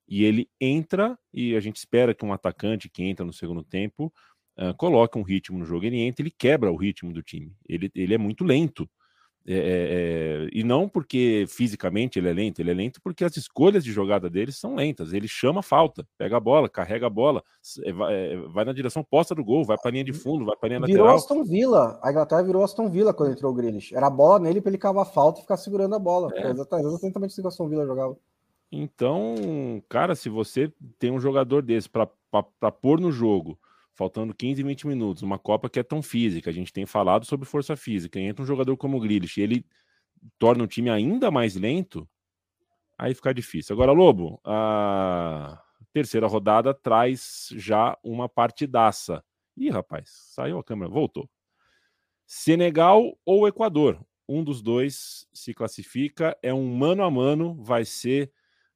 [0.08, 4.14] e ele entra e a gente espera que um atacante que entra no segundo tempo
[4.60, 5.86] uh, coloque um ritmo no jogo.
[5.86, 7.56] Ele entra, ele quebra o ritmo do time.
[7.68, 8.90] Ele, ele é muito lento.
[9.48, 13.38] É, é, é, e não porque fisicamente ele é lento, ele é lento porque as
[13.38, 15.14] escolhas de jogada dele são lentas.
[15.14, 17.44] Ele chama a falta, pega a bola, carrega a bola,
[17.84, 20.46] é, vai, é, vai na direção posta do gol, vai para a linha de fundo,
[20.46, 21.16] vai para linha virou lateral.
[21.16, 23.94] Aston Villa, a Inglaterra virou Aston Villa quando entrou o Grealish.
[23.96, 26.32] Era a bola nele para ele cavar a falta e ficar segurando a bola.
[26.34, 26.50] É.
[26.50, 28.18] exatamente assim que o Aston Villa jogava.
[28.72, 29.36] Então,
[29.88, 33.60] cara, se você tem um jogador desse para pôr no jogo,
[33.96, 37.48] faltando 15, 20 minutos, uma Copa que é tão física, a gente tem falado sobre
[37.48, 39.66] força física, entra um jogador como o Grealish e ele
[40.38, 42.08] torna o time ainda mais lento,
[42.98, 43.74] aí fica difícil.
[43.74, 45.62] Agora, Lobo, a
[45.94, 49.24] terceira rodada traz já uma partidaça.
[49.56, 51.30] Ih, rapaz, saiu a câmera, voltou.
[52.26, 54.06] Senegal ou Equador?
[54.28, 58.32] Um dos dois se classifica, é um mano a mano, vai ser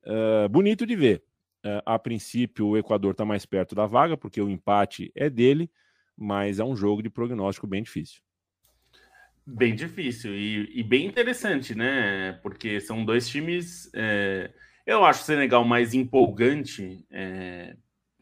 [0.06, 1.24] uh, bonito de ver.
[1.66, 5.70] Uh, a princípio, o Equador está mais perto da vaga, porque o empate é dele,
[6.16, 8.22] mas é um jogo de prognóstico bem difícil.
[9.46, 12.34] Bem difícil e, e bem interessante, né?
[12.42, 13.90] Porque são dois times.
[13.94, 14.52] É...
[14.86, 17.76] Eu acho o Senegal mais empolgante, é...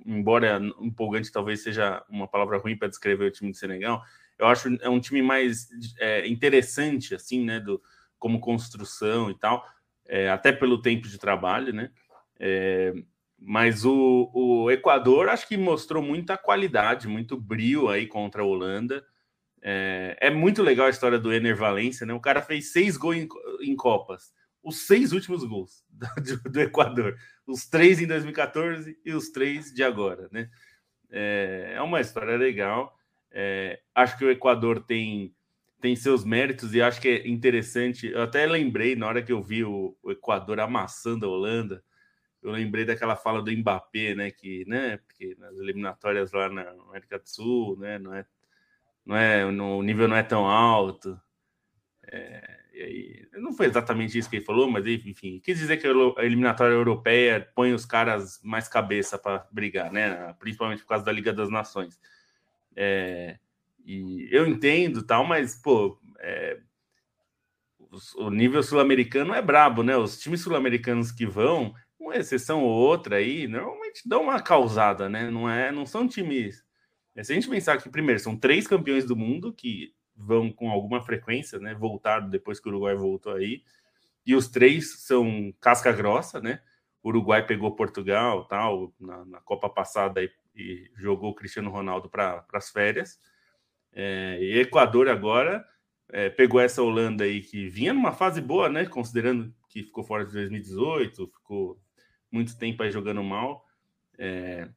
[0.05, 4.01] embora empolgante talvez seja uma palavra ruim para descrever o time do Senegal.
[4.39, 5.67] Eu acho é um time mais
[5.99, 7.59] é, interessante, assim, né?
[7.59, 7.81] Do,
[8.17, 9.63] como construção e tal,
[10.33, 11.91] até pelo tempo de trabalho, né?
[13.39, 19.05] Mas o, o Equador acho que mostrou muita qualidade, muito brilho aí contra a Holanda.
[19.61, 22.13] É, é muito legal a história do Ener Valência, né?
[22.13, 23.27] O cara fez seis gols em,
[23.61, 24.33] em Copas.
[24.63, 25.83] Os seis últimos gols
[26.43, 27.15] do, do, Equador.
[27.45, 30.49] Os três em 2014 e os três de agora, né?
[31.11, 32.97] É, é uma história legal.
[33.31, 35.33] É, acho que o Equador tem,
[35.79, 38.07] tem seus méritos e acho que é interessante.
[38.07, 41.83] Eu até lembrei na hora que eu vi o, o Equador amassando a Holanda
[42.47, 44.31] eu lembrei daquela fala do Mbappé, né?
[44.31, 44.97] Que, né?
[44.97, 47.99] Porque nas eliminatórias lá na América do Sul, né?
[47.99, 48.25] Não é,
[49.05, 51.19] não é, no, o nível não é tão alto.
[52.11, 56.23] É, aí, não foi exatamente isso que ele falou, mas enfim, quis dizer que a
[56.23, 60.33] eliminatória europeia põe os caras mais cabeça para brigar, né?
[60.39, 61.99] Principalmente por causa da Liga das Nações.
[62.75, 63.39] É,
[63.85, 66.59] e eu entendo tal, mas pô, é,
[68.15, 69.97] o nível sul-americano é brabo, né?
[69.97, 75.29] Os times sul-americanos que vão uma exceção ou outra aí, normalmente dão uma causada, né?
[75.29, 76.63] Não é, não são times.
[77.15, 80.69] É, se a gente pensar que primeiro são três campeões do mundo que vão com
[80.69, 81.73] alguma frequência, né?
[81.73, 83.63] Voltaram depois que o Uruguai voltou aí,
[84.25, 86.61] e os três são casca grossa, né?
[87.01, 92.09] O Uruguai pegou Portugal, tal, na, na Copa passada e, e, jogou o Cristiano Ronaldo
[92.09, 93.19] para as férias.
[93.93, 95.65] É, e Equador agora
[96.09, 98.85] é, pegou essa Holanda aí que vinha numa fase boa, né?
[98.85, 101.79] Considerando que ficou fora de 2018, ficou
[102.31, 103.65] muito tempo aí jogando mal.
[104.17, 104.67] É,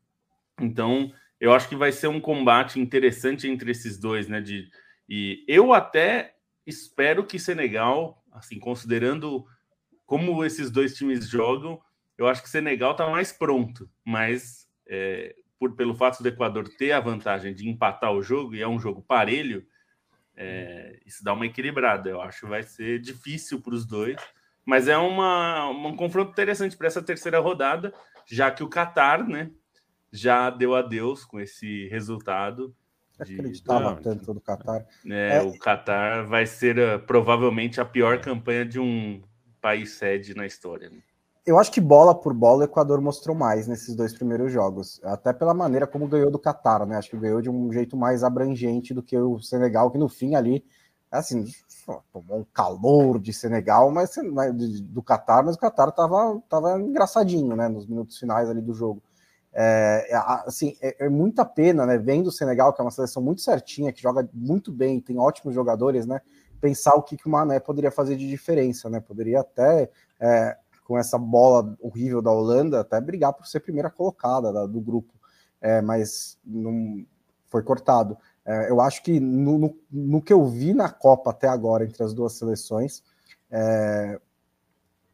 [0.60, 4.40] então, eu acho que vai ser um combate interessante entre esses dois, né?
[4.40, 4.70] De,
[5.08, 6.36] e eu até
[6.66, 9.46] espero que Senegal, assim, considerando
[10.04, 11.80] como esses dois times jogam,
[12.18, 16.92] eu acho que Senegal está mais pronto, mas é, por, pelo fato do Equador ter
[16.92, 19.66] a vantagem de empatar o jogo, e é um jogo parelho,
[20.36, 22.08] é, isso dá uma equilibrada.
[22.08, 24.16] Eu acho que vai ser difícil para os dois.
[24.64, 27.92] Mas é uma, um confronto interessante para essa terceira rodada,
[28.26, 29.50] já que o Qatar, né,
[30.12, 32.74] já deu adeus com esse resultado.
[33.24, 33.34] De...
[33.34, 34.86] Acreditava tanto do Qatar.
[35.06, 39.22] É, é, O Qatar vai ser uh, provavelmente a pior campanha de um
[39.60, 40.88] país sede na história.
[40.88, 40.98] Né?
[41.46, 45.32] Eu acho que bola por bola o Equador mostrou mais nesses dois primeiros jogos, até
[45.32, 46.96] pela maneira como ganhou do Qatar, né?
[46.96, 50.34] Acho que ganhou de um jeito mais abrangente do que o Senegal, que no fim
[50.34, 50.64] ali,
[51.10, 51.46] assim,
[52.12, 54.14] tomou um calor de Senegal, mas
[54.84, 57.68] do Qatar, mas o Qatar tava, tava engraçadinho, né?
[57.68, 59.02] Nos minutos finais ali do jogo.
[59.52, 60.16] É, é
[60.46, 61.98] assim, é, é, muita pena, né?
[61.98, 65.54] Vendo o Senegal, que é uma seleção muito certinha, que joga muito bem, tem ótimos
[65.54, 66.20] jogadores, né?
[66.60, 69.00] Pensar o que, que o Mané poderia fazer de diferença, né?
[69.00, 69.90] Poderia até
[70.20, 74.80] é, com essa bola horrível da Holanda, até brigar por ser primeira colocada da, do
[74.80, 75.14] grupo,
[75.60, 77.04] é, mas não
[77.46, 78.16] foi cortado.
[78.50, 82.02] É, eu acho que no, no, no, que eu vi na Copa até agora entre
[82.02, 83.00] as duas seleções,
[83.48, 84.20] é,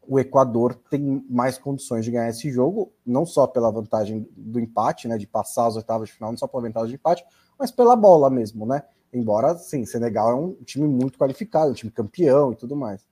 [0.07, 5.07] o Equador tem mais condições de ganhar esse jogo, não só pela vantagem do empate,
[5.07, 7.23] né, de passar as oitavas de final, não só pela vantagem de empate,
[7.59, 8.81] mas pela bola mesmo, né?
[9.13, 13.05] Embora, sim, Senegal é um time muito qualificado, um time campeão e tudo mais.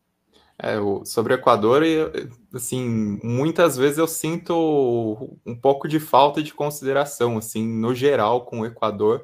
[0.57, 1.83] É, sobre o Equador,
[2.51, 8.61] assim, muitas vezes eu sinto um pouco de falta de consideração, assim, no geral com
[8.61, 9.23] o Equador,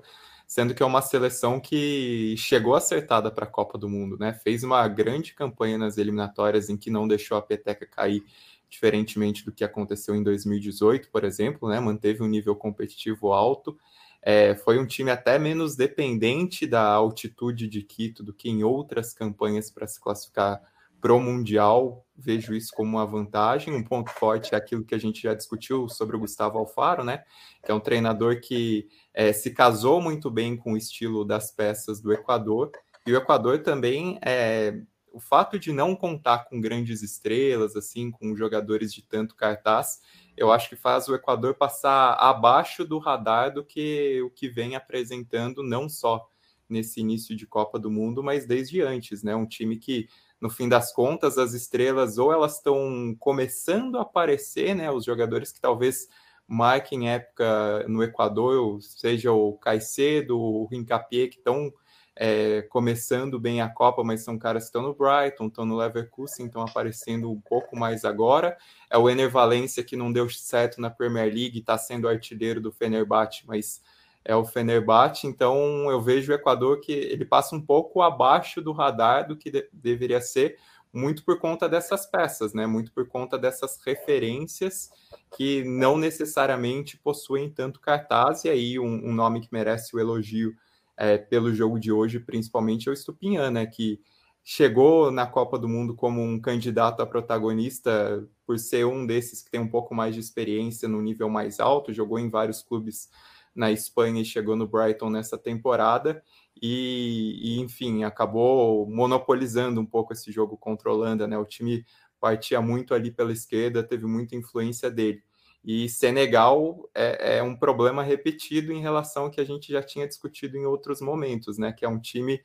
[0.51, 4.33] sendo que é uma seleção que chegou acertada para a Copa do Mundo, né?
[4.33, 8.21] Fez uma grande campanha nas eliminatórias em que não deixou a peteca cair,
[8.69, 11.79] diferentemente do que aconteceu em 2018, por exemplo, né?
[11.79, 13.77] Manteve um nível competitivo alto.
[14.21, 19.13] É, foi um time até menos dependente da altitude de Quito do que em outras
[19.13, 20.61] campanhas para se classificar
[20.99, 23.73] pro Mundial, vejo isso como uma vantagem.
[23.73, 27.23] Um ponto forte é aquilo que a gente já discutiu sobre o Gustavo Alfaro, né?
[27.65, 32.01] Que é um treinador que é, se casou muito bem com o estilo das peças
[32.01, 32.71] do Equador.
[33.05, 38.35] E o Equador também, é, o fato de não contar com grandes estrelas, assim, com
[38.35, 39.99] jogadores de tanto cartaz,
[40.37, 44.75] eu acho que faz o Equador passar abaixo do radar do que o que vem
[44.75, 46.27] apresentando, não só
[46.69, 49.35] nesse início de Copa do Mundo, mas desde antes, né?
[49.35, 50.07] Um time que
[50.39, 54.89] no fim das contas, as estrelas ou elas estão começando a aparecer, né?
[54.89, 56.07] Os jogadores que talvez
[56.51, 61.71] marquem época no Equador, seja o Caicedo, o Rincapié, que estão
[62.13, 66.47] é, começando bem a Copa, mas são caras que estão no Brighton, estão no Leverkusen,
[66.47, 68.57] estão aparecendo um pouco mais agora.
[68.89, 72.69] É o Ener Valencia, que não deu certo na Premier League, está sendo artilheiro do
[72.69, 73.81] Fenerbahçe, mas
[74.25, 78.73] é o Fenerbahçe, então eu vejo o Equador que ele passa um pouco abaixo do
[78.73, 80.57] radar do que de deveria ser,
[80.93, 82.65] muito por conta dessas peças, né?
[82.67, 84.89] Muito por conta dessas referências
[85.35, 90.53] que não necessariamente possuem tanto cartaz, e aí um, um nome que merece o elogio
[90.97, 93.65] é, pelo jogo de hoje, principalmente, é o Stupinhan, né?
[93.65, 93.99] Que
[94.43, 99.51] chegou na Copa do Mundo como um candidato a protagonista por ser um desses que
[99.51, 103.09] tem um pouco mais de experiência no nível mais alto, jogou em vários clubes
[103.55, 106.23] na Espanha e chegou no Brighton nessa temporada.
[106.61, 111.37] E, e, enfim, acabou monopolizando um pouco esse jogo contra a Holanda, né?
[111.37, 111.85] O time
[112.19, 115.23] partia muito ali pela esquerda, teve muita influência dele.
[115.63, 120.07] E Senegal é, é, um problema repetido em relação ao que a gente já tinha
[120.07, 121.71] discutido em outros momentos, né?
[121.71, 122.41] Que é um time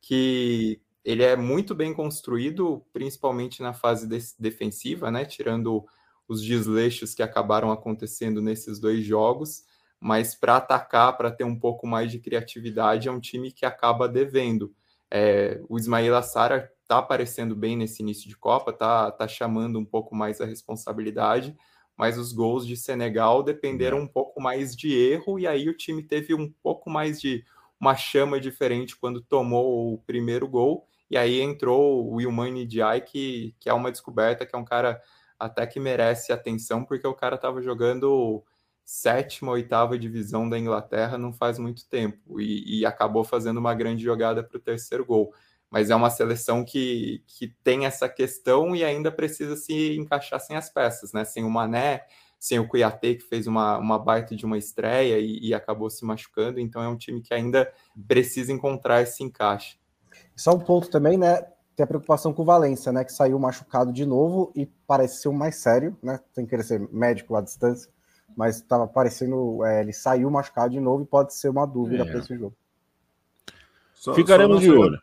[0.00, 5.24] que ele é muito bem construído, principalmente na fase de defensiva, né?
[5.24, 5.84] Tirando
[6.28, 9.64] os desleixos que acabaram acontecendo nesses dois jogos
[10.00, 14.08] mas para atacar, para ter um pouco mais de criatividade, é um time que acaba
[14.08, 14.74] devendo.
[15.10, 19.84] É, o Ismail Assara está aparecendo bem nesse início de Copa, está tá chamando um
[19.84, 21.56] pouco mais a responsabilidade,
[21.96, 26.02] mas os gols de Senegal dependeram um pouco mais de erro, e aí o time
[26.02, 27.44] teve um pouco mais de
[27.80, 33.54] uma chama diferente quando tomou o primeiro gol, e aí entrou o Ilmani Diay, que,
[33.60, 35.00] que é uma descoberta, que é um cara
[35.38, 38.42] até que merece atenção, porque o cara estava jogando
[38.86, 44.04] sétima, oitava divisão da Inglaterra não faz muito tempo e, e acabou fazendo uma grande
[44.04, 45.34] jogada para o terceiro gol.
[45.68, 50.56] Mas é uma seleção que, que tem essa questão e ainda precisa se encaixar sem
[50.56, 51.24] as peças, né?
[51.24, 52.06] Sem o Mané,
[52.38, 56.04] sem o Cuiatê, que fez uma, uma baita de uma estreia e, e acabou se
[56.04, 56.60] machucando.
[56.60, 57.70] Então é um time que ainda
[58.06, 59.76] precisa encontrar esse encaixe.
[60.36, 61.42] Só um ponto também, né?
[61.74, 63.04] Tem a preocupação com o Valência, né?
[63.04, 66.20] Que saiu machucado de novo e parece ser o mais sério, né?
[66.32, 67.90] Tem que ser médico à distância
[68.36, 69.64] mas estava parecendo.
[69.64, 72.06] É, ele saiu machucado de novo e pode ser uma dúvida é.
[72.06, 72.56] para esse jogo.
[73.94, 74.98] Só, Ficaremos só de olho.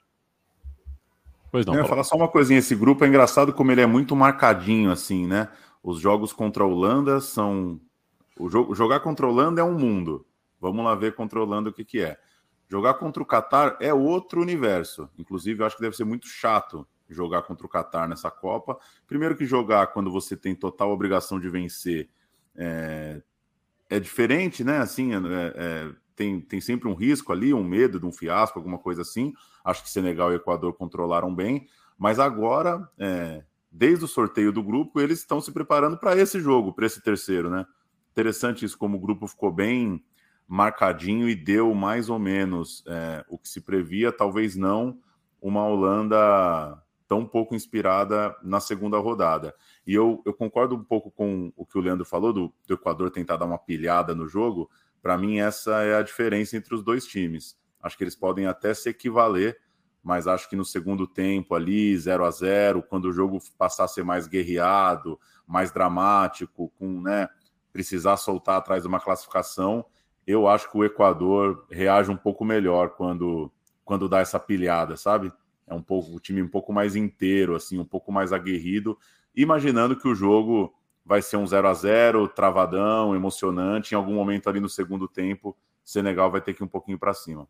[1.51, 1.75] Pois não.
[1.75, 4.91] Eu ia falar só uma coisinha: esse grupo é engraçado como ele é muito marcadinho,
[4.91, 5.49] assim, né?
[5.83, 7.79] Os jogos contra a Holanda são.
[8.39, 10.25] O jogo, jogar contra a Holanda é um mundo.
[10.59, 12.17] Vamos lá ver contra a Holanda o que, que é.
[12.67, 15.07] Jogar contra o Catar é outro universo.
[15.17, 18.77] Inclusive, eu acho que deve ser muito chato jogar contra o Catar nessa Copa.
[19.05, 22.09] Primeiro que jogar quando você tem total obrigação de vencer
[22.55, 23.21] é,
[23.89, 24.77] é diferente, né?
[24.77, 25.17] Assim, é,
[25.55, 29.33] é, tem, tem sempre um risco ali, um medo de um fiasco, alguma coisa assim.
[29.63, 34.99] Acho que Senegal e Equador controlaram bem, mas agora, é, desde o sorteio do grupo,
[34.99, 37.65] eles estão se preparando para esse jogo, para esse terceiro, né?
[38.11, 40.03] Interessante isso, como o grupo ficou bem
[40.47, 44.99] marcadinho e deu mais ou menos é, o que se previa, talvez não
[45.41, 49.53] uma Holanda tão pouco inspirada na segunda rodada.
[49.85, 53.11] E eu, eu concordo um pouco com o que o Leandro falou, do, do Equador
[53.11, 54.69] tentar dar uma pilhada no jogo.
[55.01, 57.57] Para mim, essa é a diferença entre os dois times.
[57.81, 59.59] Acho que eles podem até se equivaler,
[60.01, 63.87] mas acho que no segundo tempo ali, 0 a 0 quando o jogo passar a
[63.87, 67.27] ser mais guerreado, mais dramático, com né,
[67.73, 69.85] precisar soltar atrás de uma classificação,
[70.25, 73.51] eu acho que o Equador reage um pouco melhor quando,
[73.83, 75.31] quando dá essa pilhada, sabe?
[75.67, 78.97] É um pouco o time um pouco mais inteiro, assim, um pouco mais aguerrido,
[79.35, 80.73] imaginando que o jogo
[81.05, 83.93] vai ser um 0 a 0 travadão, emocionante.
[83.93, 87.13] Em algum momento ali no segundo tempo, Senegal vai ter que ir um pouquinho para
[87.13, 87.47] cima.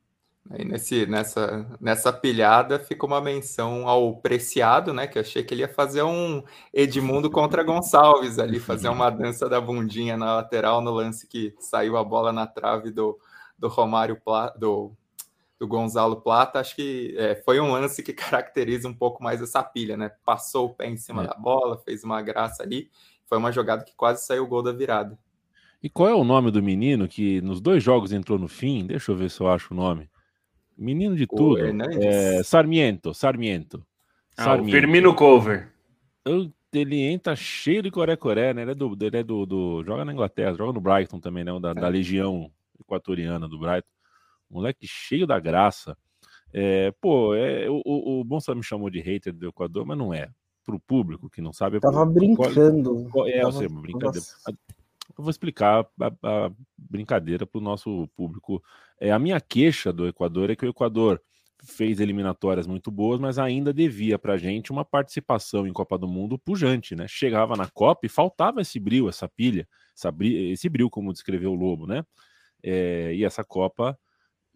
[0.49, 5.07] Aí nesse, nessa, nessa pilhada fica uma menção ao Preciado, né?
[5.07, 6.43] Que eu achei que ele ia fazer um
[6.73, 11.95] Edmundo contra Gonçalves ali, fazer uma dança da bundinha na lateral no lance que saiu
[11.95, 13.17] a bola na trave do,
[13.57, 14.21] do Romário
[14.57, 14.91] do,
[15.63, 16.59] do Gonzalo Plata.
[16.59, 20.11] Acho que é, foi um lance que caracteriza um pouco mais essa pilha, né?
[20.25, 21.27] Passou o pé em cima é.
[21.27, 22.89] da bola, fez uma graça ali
[23.33, 25.17] foi uma jogada que quase saiu o gol da virada.
[25.81, 28.85] E qual é o nome do menino que nos dois jogos entrou no fim?
[28.85, 30.07] Deixa eu ver se eu acho o nome.
[30.77, 31.57] Menino de tudo.
[31.99, 33.83] É, Sarmiento, Sarmiento.
[34.37, 34.71] Ah, Sarmiento.
[34.71, 35.71] Firmino Cover.
[36.71, 38.61] Ele entra cheio de coré-coré, né?
[38.61, 41.59] Ele é, do, ele é do, do, Joga na Inglaterra, joga no Brighton também, né?
[41.59, 41.73] Da, é.
[41.73, 43.89] da Legião Equatoriana do Brighton.
[44.53, 45.97] Moleque cheio da graça.
[46.53, 50.29] É, pô, é, o, o, Bonsa me chamou de hater do Equador, mas não é
[50.63, 51.79] para o público que não sabe.
[51.79, 53.09] Tava brincando.
[53.27, 53.69] É, Tava...
[53.69, 54.25] brincadeira.
[55.17, 58.63] Eu vou explicar a, a brincadeira para o nosso público.
[58.99, 61.21] É, a minha queixa do Equador é que o Equador
[61.63, 66.07] fez eliminatórias muito boas, mas ainda devia para a gente uma participação em Copa do
[66.07, 67.07] Mundo pujante, né?
[67.07, 71.55] Chegava na Copa e faltava esse brilho, essa pilha, essa, esse brilho, como descreveu o
[71.55, 72.03] Lobo, né?
[72.61, 73.97] É, e essa Copa,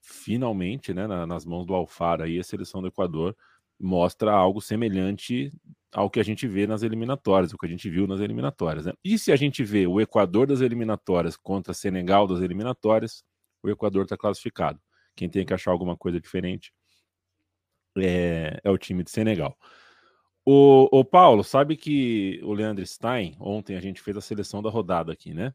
[0.07, 3.35] finalmente, né, nas mãos do Alfaro aí, a seleção do Equador
[3.79, 5.51] mostra algo semelhante
[5.93, 8.85] ao que a gente vê nas eliminatórias, o que a gente viu nas eliminatórias.
[8.85, 8.93] Né?
[9.03, 13.23] E se a gente vê o Equador das eliminatórias contra Senegal das eliminatórias,
[13.61, 14.79] o Equador está classificado.
[15.15, 16.71] Quem tem que achar alguma coisa diferente
[17.97, 19.57] é, é o time de Senegal.
[20.45, 24.69] O, o, Paulo, sabe que o Leandro Stein, ontem a gente fez a seleção da
[24.69, 25.53] rodada aqui, né?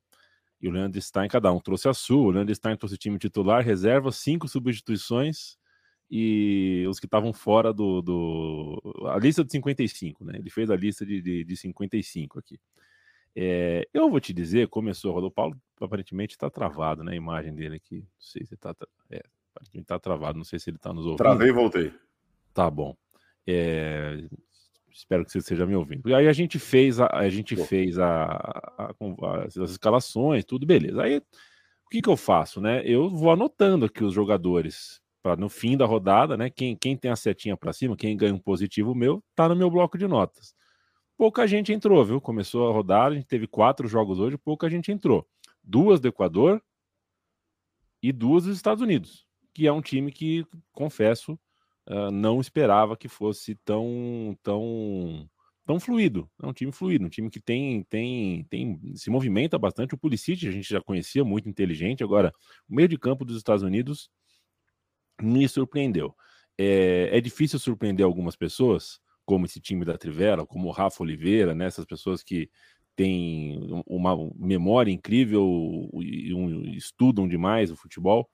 [0.62, 2.28] E o Leandro Stein, cada um trouxe a sua.
[2.28, 5.58] O Leandro Stein trouxe o time titular, reserva, cinco substituições
[6.08, 10.38] e os que estavam fora do, do, A lista de 55, né?
[10.38, 12.60] Ele fez a lista de, de, de 55 aqui.
[13.34, 17.12] É, eu vou te dizer, começou o Paulo, aparentemente está travado, né?
[17.12, 18.00] A imagem dele aqui.
[18.00, 18.74] Não sei se está.
[19.10, 19.22] É,
[19.54, 21.18] aparentemente está travado, não sei se ele está nos ouvindo.
[21.18, 21.92] Travei e voltei.
[22.52, 22.94] Tá bom.
[23.46, 24.22] É,
[24.92, 26.08] espero que você esteja me ouvindo.
[26.08, 27.64] E aí a gente fez a, a gente Pô.
[27.64, 28.24] fez a,
[28.78, 31.02] a, a, as escalações, tudo beleza.
[31.02, 32.82] Aí o que, que eu faço, né?
[32.84, 36.50] Eu vou anotando aqui os jogadores para no fim da rodada, né?
[36.50, 39.70] Quem, quem tem a setinha para cima, quem ganha um positivo meu, tá no meu
[39.70, 40.54] bloco de notas.
[41.16, 42.20] Pouca gente entrou, viu?
[42.20, 45.26] Começou a rodada, a gente teve quatro jogos hoje, pouca gente entrou.
[45.62, 46.60] Duas do Equador
[48.02, 49.24] e duas dos Estados Unidos,
[49.54, 51.38] que é um time que, confesso,
[52.12, 55.28] não esperava que fosse tão, tão,
[55.64, 56.30] tão fluido.
[56.42, 59.94] É um time fluido, um time que tem, tem, tem se movimenta bastante.
[59.94, 62.04] O Pulisic a gente já conhecia, muito inteligente.
[62.04, 62.32] Agora,
[62.68, 64.10] o meio de campo dos Estados Unidos
[65.20, 66.14] me surpreendeu.
[66.58, 71.54] É, é, difícil surpreender algumas pessoas, como esse time da Trivela, como o Rafa Oliveira,
[71.54, 72.50] né, essas pessoas que
[72.94, 78.28] têm uma memória incrível e um, estudam demais o futebol.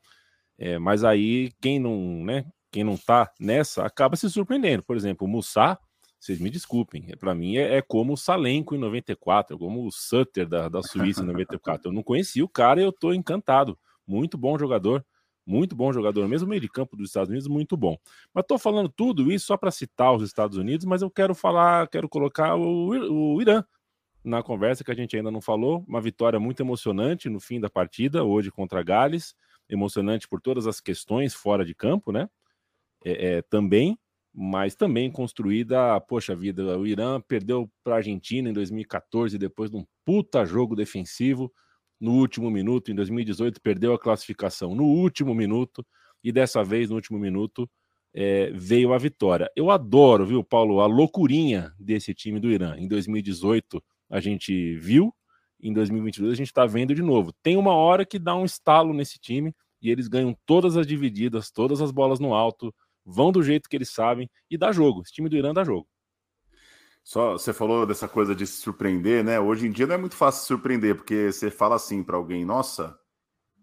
[0.59, 4.83] É, mas aí quem não, né, quem não tá nessa acaba se surpreendendo.
[4.83, 5.79] Por exemplo, o Mussá,
[6.19, 9.87] vocês me desculpem, é, para mim é, é, como o Salenco em 94, é como
[9.87, 11.89] o Sutter da, da Suíça em 94.
[11.89, 13.79] Eu não conhecia o cara e eu tô encantado.
[14.07, 15.05] Muito bom jogador.
[15.47, 17.97] Muito bom jogador, mesmo meio de campo dos Estados Unidos, muito bom.
[18.35, 21.89] Mas estou falando tudo isso só para citar os Estados Unidos, mas eu quero falar,
[21.89, 23.65] quero colocar o, o Irã
[24.23, 25.83] na conversa que a gente ainda não falou.
[25.89, 29.35] Uma vitória muito emocionante no fim da partida, hoje contra Gales.
[29.71, 32.29] Emocionante por todas as questões fora de campo, né?
[33.05, 33.97] É, é, também,
[34.35, 39.77] mas também construída, poxa vida, o Irã perdeu para a Argentina em 2014 depois de
[39.77, 41.53] um puta jogo defensivo
[42.01, 42.91] no último minuto.
[42.91, 45.85] Em 2018, perdeu a classificação no último minuto.
[46.23, 47.69] E dessa vez, no último minuto,
[48.15, 49.51] é, veio a vitória.
[49.57, 52.77] Eu adoro, viu, Paulo, a loucurinha desse time do Irã.
[52.77, 55.13] Em 2018, a gente viu
[55.61, 57.33] em 2022 a gente está vendo de novo.
[57.43, 61.51] Tem uma hora que dá um estalo nesse time e eles ganham todas as divididas,
[61.51, 62.75] todas as bolas no alto,
[63.09, 65.03] vão do jeito que eles sabem e dá jogo.
[65.03, 65.89] Esse time do Irã dá jogo.
[67.03, 69.41] Só você falou dessa coisa de se surpreender, né?
[69.41, 72.45] Hoje em dia não é muito fácil se surpreender, porque você fala assim para alguém:
[72.45, 72.99] "Nossa,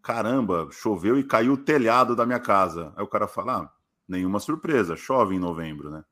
[0.02, 2.92] caramba, choveu e caiu o telhado da minha casa".
[2.98, 3.72] Aí o cara fala: ah,
[4.08, 6.04] "Nenhuma surpresa, chove em novembro, né?".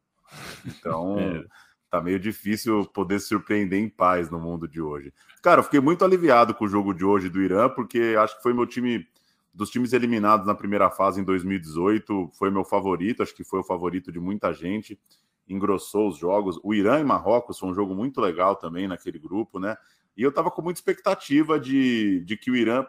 [0.66, 1.44] Então, é.
[1.90, 5.12] tá meio difícil poder se surpreender em paz no mundo de hoje.
[5.42, 8.44] Cara, eu fiquei muito aliviado com o jogo de hoje do Irã, porque acho que
[8.44, 9.08] foi meu time
[9.54, 13.64] dos times eliminados na primeira fase em 2018, foi meu favorito, acho que foi o
[13.64, 15.00] favorito de muita gente
[15.48, 16.60] engrossou os jogos.
[16.64, 19.78] O Irã e Marrocos foi um jogo muito legal também naquele grupo, né?
[20.16, 22.86] E eu estava com muita expectativa de, de que o Irã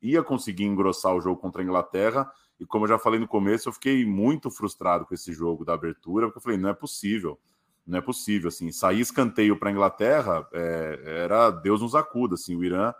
[0.00, 2.30] ia conseguir engrossar o jogo contra a Inglaterra.
[2.58, 5.74] E como eu já falei no começo, eu fiquei muito frustrado com esse jogo da
[5.74, 7.38] abertura, porque eu falei, não é possível,
[7.86, 8.48] não é possível.
[8.48, 12.34] Assim, sair escanteio para a Inglaterra é, era Deus nos acuda.
[12.34, 12.92] Assim, o Irã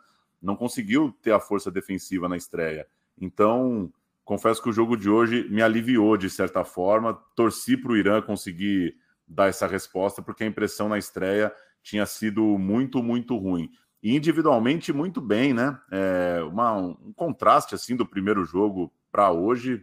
[0.43, 2.87] não conseguiu ter a força defensiva na estreia.
[3.21, 3.93] Então,
[4.25, 7.15] confesso que o jogo de hoje me aliviou de certa forma.
[7.35, 8.97] Torci para o Irã conseguir
[9.27, 11.53] dar essa resposta, porque a impressão na estreia
[11.83, 13.71] tinha sido muito, muito ruim.
[14.03, 15.79] E individualmente, muito bem, né?
[15.91, 19.83] É uma, um contraste assim do primeiro jogo para hoje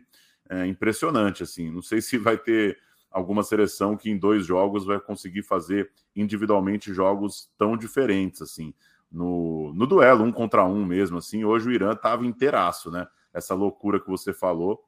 [0.50, 1.44] é impressionante.
[1.44, 1.70] assim.
[1.72, 2.78] Não sei se vai ter
[3.12, 8.74] alguma seleção que em dois jogos vai conseguir fazer individualmente jogos tão diferentes assim.
[9.12, 13.08] No, no duelo, um contra um mesmo, assim, hoje o Irã estava inteiraço, né?
[13.36, 14.88] Essa loucura que você falou.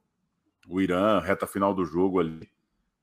[0.66, 2.48] O Irã, reta final do jogo ali,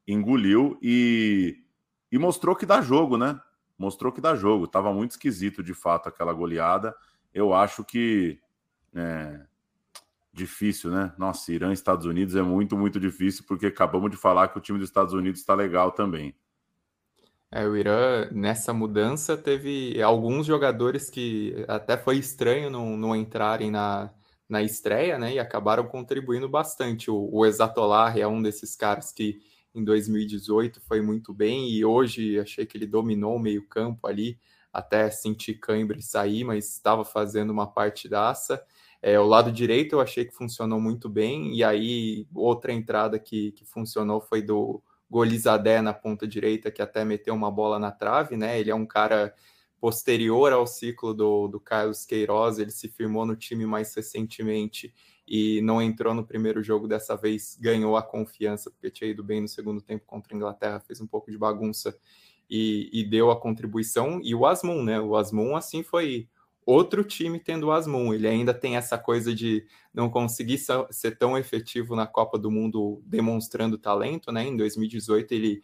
[0.08, 1.64] engoliu e,
[2.12, 3.40] e mostrou que dá jogo, né?
[3.78, 4.68] Mostrou que dá jogo.
[4.68, 6.96] Tava muito esquisito, de fato, aquela goleada.
[7.32, 8.40] Eu acho que
[8.96, 9.46] é,
[10.34, 11.14] difícil, né?
[11.18, 14.62] Nossa, Irã e Estados Unidos é muito, muito difícil, porque acabamos de falar que o
[14.62, 16.36] time dos Estados Unidos está legal também.
[17.52, 23.70] É, o Irã, nessa mudança, teve alguns jogadores que até foi estranho não, não entrarem
[23.70, 24.12] na,
[24.48, 25.34] na estreia, né?
[25.34, 27.10] E acabaram contribuindo bastante.
[27.10, 29.40] O, o Exatolar é um desses caras que
[29.74, 34.40] em 2018 foi muito bem e hoje achei que ele dominou o meio-campo ali,
[34.72, 38.64] até sentir cãibra e sair, mas estava fazendo uma partidaça.
[39.02, 43.52] É, o lado direito eu achei que funcionou muito bem, e aí outra entrada que,
[43.52, 48.36] que funcionou foi do Golizadé na ponta direita, que até meteu uma bola na trave,
[48.36, 48.60] né?
[48.60, 49.34] Ele é um cara
[49.80, 54.94] posterior ao ciclo do, do Carlos Queiroz, ele se firmou no time mais recentemente
[55.28, 59.42] e não entrou no primeiro jogo dessa vez, ganhou a confiança, porque tinha ido bem
[59.42, 61.98] no segundo tempo contra a Inglaterra, fez um pouco de bagunça
[62.50, 64.20] e, e deu a contribuição.
[64.24, 65.00] E o Asmun, né?
[65.00, 66.28] O Asmun, assim, foi
[66.66, 68.14] outro time tendo o Asmun.
[68.14, 70.60] Ele ainda tem essa coisa de não conseguir
[70.92, 74.46] ser tão efetivo na Copa do Mundo demonstrando talento, né?
[74.46, 75.62] Em 2018 ele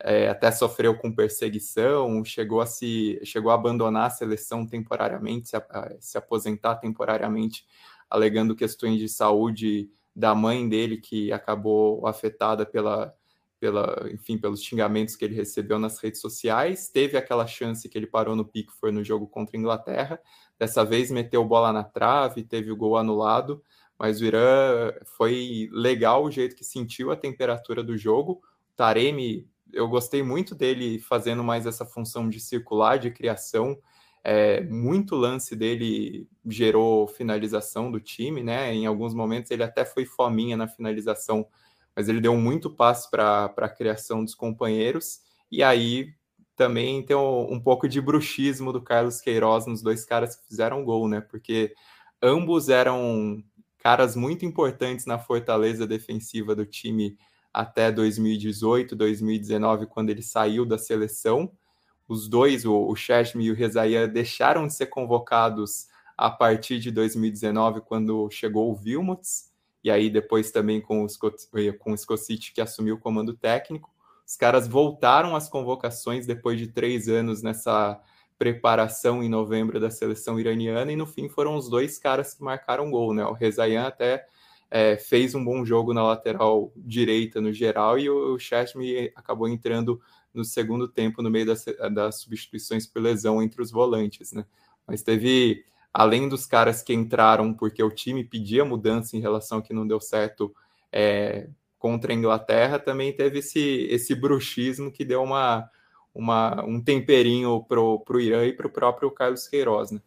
[0.00, 5.56] é, até sofreu com perseguição, chegou a se chegou a abandonar a seleção temporariamente, se,
[5.56, 7.66] a, se aposentar temporariamente,
[8.10, 13.14] alegando questões de saúde da mãe dele que acabou afetada pela
[13.64, 16.90] pela, enfim, pelos xingamentos que ele recebeu nas redes sociais.
[16.90, 20.20] Teve aquela chance que ele parou no Pickford no jogo contra a Inglaterra.
[20.58, 23.62] Dessa vez meteu bola na trave, teve o gol anulado,
[23.98, 28.42] mas o Irã foi legal o jeito que sentiu a temperatura do jogo.
[28.76, 33.78] Taremi eu gostei muito dele fazendo mais essa função de circular, de criação.
[34.22, 38.72] É, muito lance dele gerou finalização do time, né?
[38.72, 41.46] Em alguns momentos ele até foi fominha na finalização,
[41.94, 45.20] mas ele deu muito passe para a criação dos companheiros.
[45.50, 46.14] E aí
[46.56, 50.84] também tem um, um, pouco de bruxismo do Carlos Queiroz nos dois caras que fizeram
[50.84, 51.20] gol, né?
[51.20, 51.74] Porque
[52.22, 53.42] ambos eram
[53.78, 57.18] caras muito importantes na fortaleza defensiva do time
[57.54, 61.52] até 2018, 2019, quando ele saiu da seleção.
[62.08, 62.94] Os dois, o, o
[63.40, 65.86] e o Rezaia, deixaram de ser convocados
[66.18, 69.52] a partir de 2019, quando chegou o Vilmots,
[69.82, 73.34] e aí depois também com o, Scott, eh, com o Scocic, que assumiu o comando
[73.34, 73.90] técnico.
[74.26, 78.00] Os caras voltaram às convocações depois de três anos nessa
[78.38, 82.90] preparação em novembro da seleção iraniana, e no fim foram os dois caras que marcaram
[82.90, 83.24] gol, né?
[83.24, 84.26] O Rezayan até
[84.70, 89.48] é, fez um bom jogo na lateral direita no geral e o, o Chesney acabou
[89.48, 90.00] entrando
[90.32, 94.44] no segundo tempo no meio das, das substituições por lesão entre os volantes, né?
[94.86, 99.64] Mas teve, além dos caras que entraram porque o time pedia mudança em relação ao
[99.64, 100.54] que não deu certo
[100.92, 101.48] é,
[101.78, 105.70] contra a Inglaterra, também teve esse, esse bruxismo que deu uma,
[106.14, 110.00] uma, um temperinho pro, pro Irã e pro próprio Carlos Queiroz, né?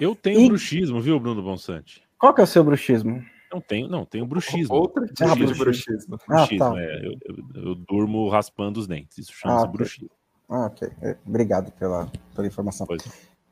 [0.00, 0.48] Eu tenho e...
[0.48, 2.02] bruxismo, viu, Bruno Bonsante?
[2.18, 3.24] Qual que é o seu bruxismo?
[3.52, 4.74] Não tenho, não, tenho bruxismo.
[4.74, 6.16] Outro tipo ah, de bruxismo.
[6.16, 6.18] bruxismo.
[6.28, 6.80] Ah, tá.
[6.80, 9.18] é, eu, eu, eu, durmo raspando os dentes.
[9.18, 10.10] Isso chama-se ah, bruxismo.
[10.48, 10.88] Ah, ok.
[11.02, 12.86] É, obrigado pela, pela informação.
[12.86, 13.02] Pois.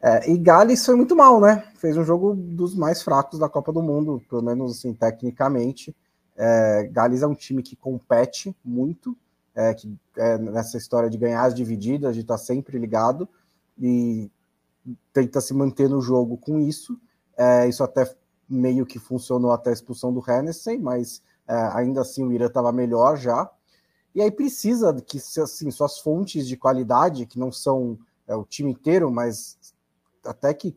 [0.03, 1.63] É, e Gales foi muito mal, né?
[1.75, 5.95] Fez um jogo dos mais fracos da Copa do Mundo, pelo menos assim, tecnicamente.
[6.37, 9.15] É, Gales é um time que compete muito,
[9.55, 13.29] é, que é, nessa história de ganhar as divididas, de estar tá sempre ligado
[13.79, 14.31] e
[15.13, 16.99] tenta se manter no jogo com isso.
[17.37, 18.11] É, isso até
[18.51, 22.73] meio que funcionou até a expulsão do Hennessy, mas é, ainda assim o Irã estava
[22.73, 23.49] melhor já.
[24.13, 27.97] E aí precisa que assim, suas fontes de qualidade, que não são
[28.27, 29.57] é, o time inteiro, mas
[30.25, 30.77] até que,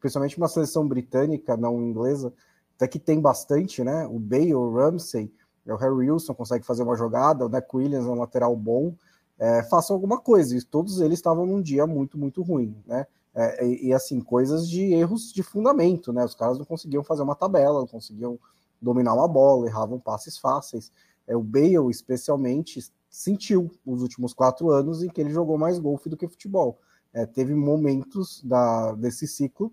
[0.00, 2.32] principalmente uma seleção britânica, não inglesa,
[2.76, 4.06] até que tem bastante, né?
[4.06, 5.32] O Bale, o Ramsey,
[5.66, 8.94] o Harry Wilson consegue fazer uma jogada, o Neck Williams é um lateral bom,
[9.38, 10.56] é, façam alguma coisa.
[10.56, 13.06] E todos eles estavam num dia muito, muito ruim, né?
[13.40, 16.24] É, e, e, assim, coisas de erros de fundamento, né?
[16.24, 18.36] Os caras não conseguiam fazer uma tabela, não conseguiam
[18.82, 20.90] dominar uma bola, erravam passes fáceis.
[21.24, 26.08] É, o Bale, especialmente, sentiu os últimos quatro anos em que ele jogou mais golfe
[26.08, 26.80] do que futebol.
[27.12, 29.72] É, teve momentos da, desse ciclo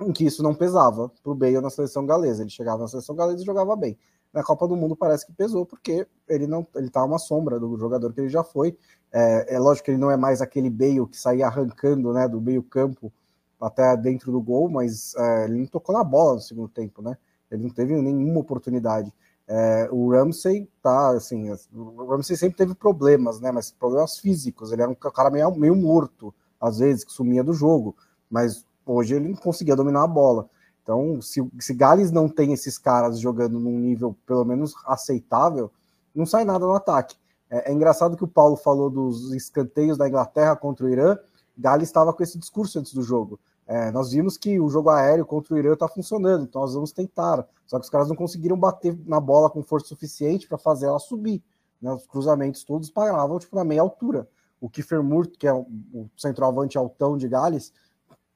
[0.00, 2.42] em que isso não pesava para o Bale na seleção galesa.
[2.42, 3.98] Ele chegava na seleção galesa e jogava bem.
[4.32, 7.76] Na Copa do Mundo parece que pesou, porque ele não ele tá uma sombra do
[7.76, 8.76] jogador que ele já foi.
[9.12, 12.40] É, é lógico que ele não é mais aquele Bale que saía arrancando né, do
[12.40, 13.12] meio campo
[13.60, 17.16] até dentro do gol, mas é, ele não tocou na bola no segundo tempo, né?
[17.50, 19.12] Ele não teve nenhuma oportunidade.
[19.46, 23.52] É, o Ramsey tá assim, o Ramsey sempre teve problemas, né?
[23.52, 24.72] Mas problemas físicos.
[24.72, 27.94] Ele era um cara meio, meio morto, às vezes, que sumia do jogo.
[28.30, 30.48] Mas hoje ele não conseguia dominar a bola.
[30.82, 35.70] Então, se, se Gales não tem esses caras jogando num nível pelo menos aceitável,
[36.14, 37.16] não sai nada no ataque.
[37.48, 41.16] É, é engraçado que o Paulo falou dos escanteios da Inglaterra contra o Irã.
[41.56, 43.38] Gales estava com esse discurso antes do jogo.
[43.66, 46.92] É, nós vimos que o jogo aéreo contra o Irã está funcionando, então nós vamos
[46.92, 47.46] tentar.
[47.66, 50.98] Só que os caras não conseguiram bater na bola com força suficiente para fazer ela
[50.98, 51.42] subir.
[51.80, 51.92] Né?
[51.92, 54.28] Os cruzamentos todos paravam tipo, na meia altura.
[54.60, 57.72] O Kiefer Moore, que é o centroavante altão de Gales,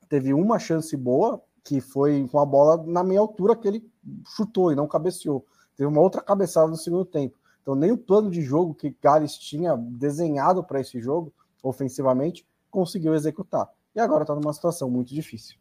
[0.08, 3.84] teve uma chance boa, que foi com a bola na meia altura que ele
[4.24, 5.44] chutou e não cabeceou.
[5.76, 7.36] Teve uma outra cabeçada no segundo tempo.
[7.60, 13.14] Então, nem o plano de jogo que Gales tinha desenhado para esse jogo, ofensivamente, conseguiu
[13.14, 13.68] executar.
[13.94, 15.56] E agora está numa situação muito difícil.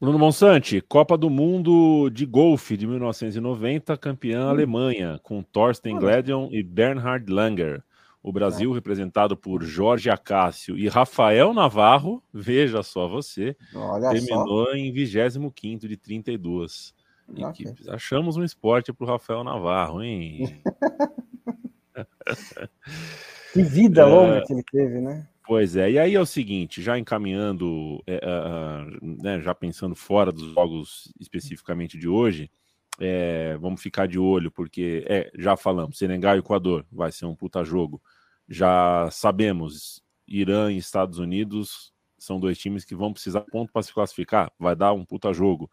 [0.00, 4.48] Bruno Monsante, Copa do Mundo de Golfe de 1990, campeã hum.
[4.48, 7.82] Alemanha, com Thorsten Gledion e Bernhard Langer.
[8.26, 8.74] O Brasil, é.
[8.74, 14.74] representado por Jorge Acácio e Rafael Navarro, veja só você, Olha terminou só.
[14.74, 16.92] em 25 de 32
[17.28, 17.44] okay.
[17.44, 17.86] equipes.
[17.86, 20.60] Achamos um esporte para o Rafael Navarro, hein?
[23.52, 24.06] que vida é...
[24.06, 25.28] longa que ele teve, né?
[25.46, 30.32] Pois é, e aí é o seguinte, já encaminhando, é, uh, né, já pensando fora
[30.32, 32.50] dos jogos especificamente de hoje,
[32.98, 37.36] é, vamos ficar de olho, porque é, já falamos, Senegal e Equador vai ser um
[37.36, 38.02] puta jogo
[38.48, 43.92] já sabemos, Irã e Estados Unidos são dois times que vão precisar ponto para se
[43.92, 45.70] classificar, vai dar um puta jogo.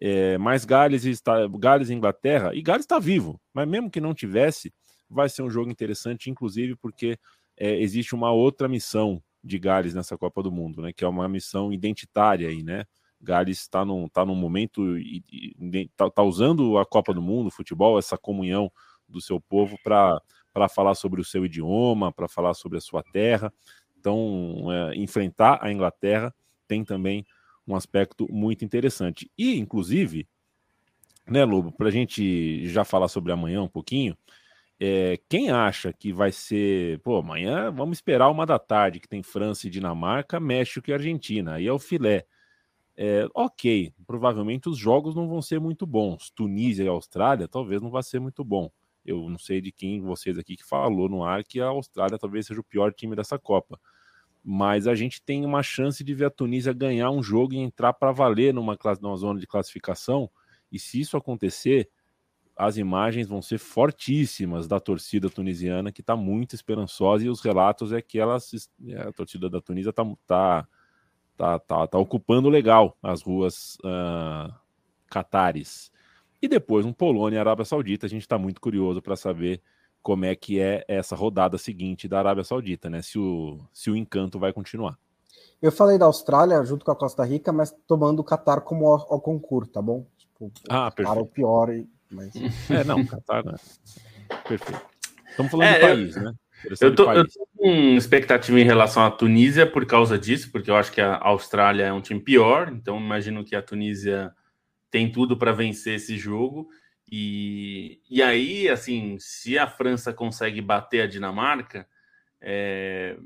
[0.00, 1.14] É, mas Gales e,
[1.58, 4.72] Gales e Inglaterra, e Gales está vivo, mas mesmo que não tivesse,
[5.08, 7.18] vai ser um jogo interessante, inclusive porque
[7.56, 10.92] é, existe uma outra missão de Gales nessa Copa do Mundo, né?
[10.92, 12.84] Que é uma missão identitária aí, né?
[13.20, 15.22] Gales está num, tá num momento e
[15.60, 18.70] está tá usando a Copa do Mundo, o futebol, essa comunhão
[19.08, 20.20] do seu povo para
[20.52, 23.52] para falar sobre o seu idioma, para falar sobre a sua terra.
[23.98, 26.34] Então, é, enfrentar a Inglaterra
[26.66, 27.24] tem também
[27.66, 29.30] um aspecto muito interessante.
[29.38, 30.26] E, inclusive,
[31.26, 34.16] né, Lobo, para a gente já falar sobre amanhã um pouquinho,
[34.80, 39.22] é, quem acha que vai ser, pô, amanhã vamos esperar uma da tarde, que tem
[39.22, 42.26] França e Dinamarca, México e Argentina, aí é o filé.
[42.96, 46.30] É, ok, provavelmente os jogos não vão ser muito bons.
[46.30, 48.70] Tunísia e Austrália talvez não vá ser muito bom.
[49.04, 52.46] Eu não sei de quem vocês aqui que falou no ar que a Austrália talvez
[52.46, 53.80] seja o pior time dessa Copa.
[54.44, 57.92] Mas a gente tem uma chance de ver a Tunísia ganhar um jogo e entrar
[57.92, 60.30] para valer numa, numa zona de classificação.
[60.70, 61.88] E se isso acontecer,
[62.56, 67.92] as imagens vão ser fortíssimas da torcida tunisiana, que está muito esperançosa, e os relatos
[67.92, 70.68] é que elas, é, a torcida da Tunísia está tá,
[71.36, 74.52] tá, tá, tá, ocupando legal as ruas uh,
[75.08, 75.90] catares.
[76.42, 78.06] E depois um Polônia e Arábia Saudita.
[78.06, 79.62] A gente está muito curioso para saber
[80.02, 83.00] como é que é essa rodada seguinte da Arábia Saudita, né?
[83.00, 84.98] Se o, se o encanto vai continuar.
[85.62, 89.12] Eu falei da Austrália junto com a Costa Rica, mas tomando o Qatar como ao,
[89.12, 90.04] ao concurso, tá bom?
[90.18, 91.14] Tipo, ah, perfeito.
[91.14, 91.68] Para o pior,
[92.10, 92.32] mas...
[92.68, 93.54] É, não, Qatar, né?
[94.48, 94.82] Perfeito.
[95.30, 96.34] Estamos falando é, país, eu, né?
[96.80, 100.76] Eu tô, eu tô, com expectativa em relação à Tunísia por causa disso, porque eu
[100.76, 104.32] acho que a Austrália é um time pior, então imagino que a Tunísia
[104.92, 106.68] tem tudo para vencer esse jogo.
[107.10, 111.88] E, e aí, assim, se a França consegue bater a Dinamarca,
[112.40, 113.16] é,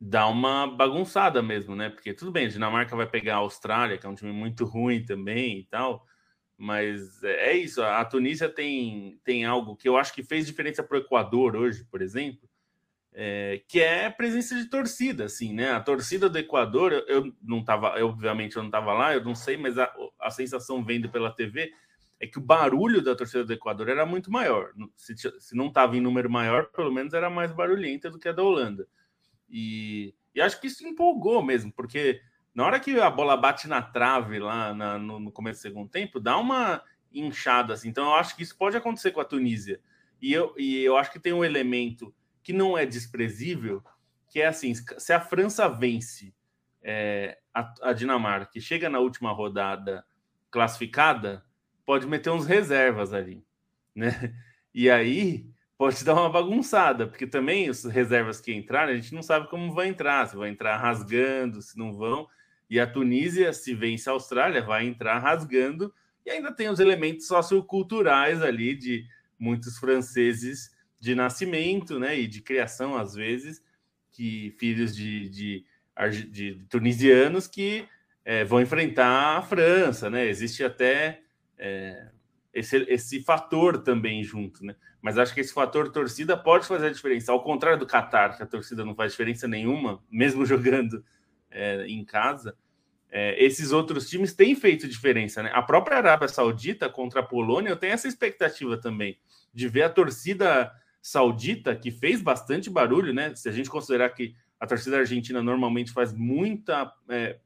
[0.00, 1.90] dá uma bagunçada mesmo, né?
[1.90, 5.04] Porque tudo bem, a Dinamarca vai pegar a Austrália, que é um time muito ruim
[5.04, 6.04] também e tal,
[6.58, 7.80] mas é, é isso.
[7.80, 11.84] A Tunísia tem, tem algo que eu acho que fez diferença para o Equador hoje,
[11.84, 12.48] por exemplo,
[13.16, 15.70] é, que é presença de torcida, assim, né?
[15.70, 19.36] A torcida do Equador, eu, eu não estava, obviamente eu não estava lá, eu não
[19.36, 21.72] sei, mas a, a sensação vendo pela TV
[22.18, 24.72] é que o barulho da torcida do Equador era muito maior.
[24.96, 28.32] Se, se não estava em número maior, pelo menos era mais barulhenta do que a
[28.32, 28.86] da Holanda.
[29.48, 32.20] E, e acho que isso empolgou mesmo, porque
[32.52, 35.88] na hora que a bola bate na trave lá na, no, no, começo do segundo
[35.88, 37.88] tempo, dá uma inchada assim.
[37.88, 39.80] Então eu acho que isso pode acontecer com a Tunísia.
[40.20, 42.12] E eu, e eu acho que tem um elemento
[42.44, 43.82] que não é desprezível,
[44.28, 46.32] que é assim: se a França vence
[46.82, 50.04] é, a, a Dinamarca e chega na última rodada
[50.50, 51.44] classificada,
[51.84, 53.44] pode meter uns reservas ali,
[53.94, 54.32] né?
[54.72, 55.46] E aí
[55.78, 59.72] pode dar uma bagunçada, porque também os reservas que entrarem, a gente não sabe como
[59.72, 62.28] vão entrar, se vão entrar rasgando, se não vão.
[62.68, 65.94] E a Tunísia, se vence a Austrália, vai entrar rasgando.
[66.26, 69.06] E ainda tem os elementos socioculturais ali de
[69.38, 70.73] muitos franceses
[71.04, 73.62] de nascimento, né, e de criação às vezes,
[74.10, 75.66] que filhos de, de,
[76.10, 77.86] de, de tunisianos que
[78.24, 80.26] é, vão enfrentar a França, né?
[80.26, 81.20] Existe até
[81.58, 82.08] é,
[82.54, 84.74] esse, esse fator também junto, né?
[85.02, 87.32] Mas acho que esse fator torcida pode fazer a diferença.
[87.32, 91.04] Ao contrário do Qatar, que a torcida não faz diferença nenhuma, mesmo jogando
[91.50, 92.56] é, em casa,
[93.10, 95.50] é, esses outros times têm feito diferença, né?
[95.52, 99.18] A própria Arábia Saudita contra a Polônia, eu tenho essa expectativa também
[99.52, 100.72] de ver a torcida
[101.04, 103.34] saudita, que fez bastante barulho, né?
[103.34, 106.90] Se a gente considerar que a torcida argentina normalmente faz muita.
[107.10, 107.36] É,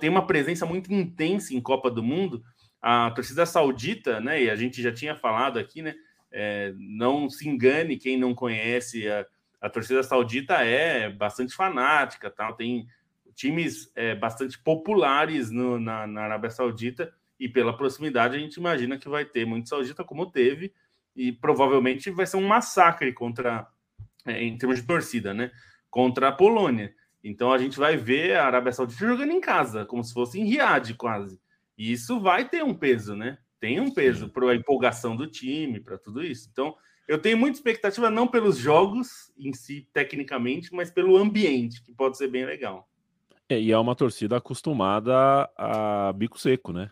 [0.00, 2.42] tem uma presença muito intensa em Copa do Mundo,
[2.80, 4.44] a torcida saudita, né?
[4.44, 5.94] E a gente já tinha falado aqui, né?
[6.32, 9.26] É, não se engane quem não conhece a,
[9.60, 12.54] a torcida saudita é bastante fanática, tal.
[12.54, 12.86] Tem
[13.34, 18.96] times é, bastante populares no, na, na Arábia Saudita e pela proximidade a gente imagina
[18.96, 20.72] que vai ter muito saudita como teve
[21.14, 23.66] e provavelmente vai ser um massacre contra,
[24.26, 25.50] é, em termos de torcida, né?
[25.90, 26.94] Contra a Polônia.
[27.22, 30.44] Então a gente vai ver a Arábia Saudita jogando em casa, como se fosse em
[30.44, 31.40] Riad quase.
[31.76, 33.38] E isso vai ter um peso, né?
[33.60, 36.48] Tem um peso para a empolgação do time, para tudo isso.
[36.50, 36.74] Então
[37.06, 42.16] eu tenho muita expectativa, não pelos jogos em si, tecnicamente, mas pelo ambiente, que pode
[42.16, 42.88] ser bem legal.
[43.48, 45.14] É, e é uma torcida acostumada
[45.56, 46.90] a bico seco, né?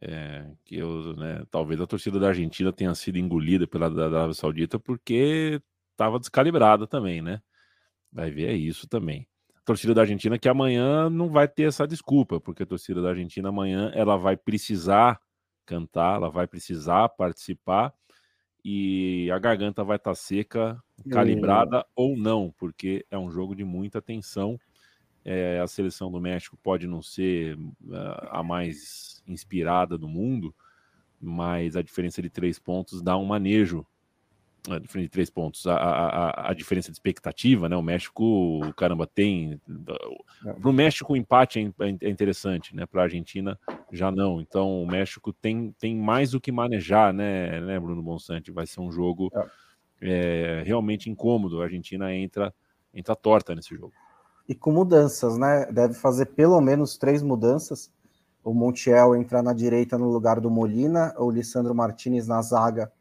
[0.00, 4.34] É, que eu, né, talvez a torcida da Argentina tenha sido engolida pela da Arábia
[4.34, 5.60] Saudita porque
[5.92, 7.40] estava descalibrada também, né?
[8.12, 9.26] Vai ver é isso também.
[9.56, 13.08] A torcida da Argentina que amanhã não vai ter essa desculpa, porque a torcida da
[13.08, 15.18] Argentina amanhã ela vai precisar
[15.64, 17.92] cantar, ela vai precisar participar
[18.68, 23.64] e a garganta vai estar tá seca, calibrada ou não, porque é um jogo de
[23.64, 24.58] muita tensão.
[25.28, 30.54] É, a seleção do México pode não ser uh, a mais inspirada do mundo,
[31.20, 33.84] mas a diferença de três pontos dá um manejo.
[34.70, 37.76] A diferença de três pontos, a, a, a diferença de expectativa, né?
[37.76, 39.60] O México, caramba, tem.
[40.60, 42.86] Para o México, o empate é, é interessante, né?
[42.86, 43.58] Para a Argentina,
[43.90, 44.40] já não.
[44.40, 48.52] Então, o México tem, tem mais o que manejar, né, né Bruno Bonsante?
[48.52, 49.46] Vai ser um jogo é.
[50.00, 51.60] É, realmente incômodo.
[51.60, 52.54] A Argentina entra,
[52.94, 53.92] entra torta nesse jogo.
[54.48, 55.66] E com mudanças, né?
[55.66, 57.90] Deve fazer pelo menos três mudanças
[58.44, 62.92] o Montiel entrar na direita no lugar do Molina, o Lissandro Martinez na zaga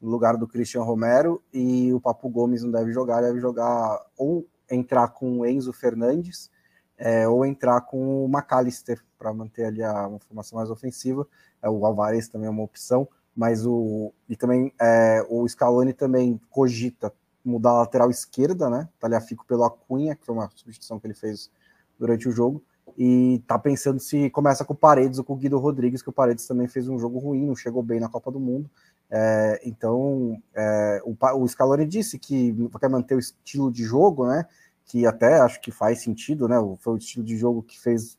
[0.00, 4.46] no lugar do Christian Romero e o Papo Gomes não deve jogar, deve jogar ou
[4.70, 6.48] entrar com o Enzo Fernandes
[6.96, 11.26] é, ou entrar com o McAllister para manter ali a, uma formação mais ofensiva.
[11.60, 16.40] É, o Alvarez também é uma opção, mas o e também é, o Scaloni também
[16.50, 17.12] cogita
[17.44, 18.88] mudar a lateral esquerda, né?
[18.98, 21.50] Talhafico pelo Acunha, que foi uma substituição que ele fez
[21.98, 22.62] durante o jogo
[22.96, 26.12] e tá pensando se começa com o Paredes ou com o Guido Rodrigues, que o
[26.12, 28.70] Paredes também fez um jogo ruim, não chegou bem na Copa do Mundo.
[29.10, 34.46] É, então, é, o, o Scaloni disse que quer manter o estilo de jogo, né?
[34.84, 36.56] Que até acho que faz sentido, né?
[36.78, 38.18] Foi o estilo de jogo que fez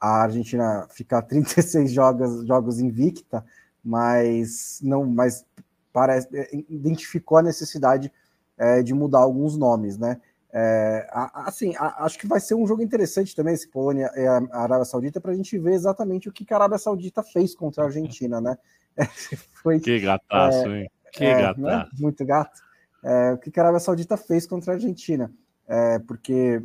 [0.00, 3.44] a Argentina ficar 36 jogos, jogos invicta,
[3.82, 5.46] mas não, mas
[5.92, 6.28] parece
[6.68, 8.12] identificou a necessidade
[8.58, 10.20] é, de mudar alguns nomes, né?
[10.56, 14.84] É, assim, acho que vai ser um jogo interessante também esse Polônia e a Arábia
[14.84, 18.40] Saudita para a gente ver exatamente o que a Arábia Saudita fez contra a Argentina,
[18.40, 18.56] né?
[19.62, 20.90] Foi, que gataço, é, hein?
[21.12, 21.60] Que é, gataço.
[21.60, 21.88] Né?
[21.98, 22.60] Muito gato.
[23.02, 25.28] É, o que a Arábia Saudita fez contra a Argentina.
[25.66, 26.62] É, porque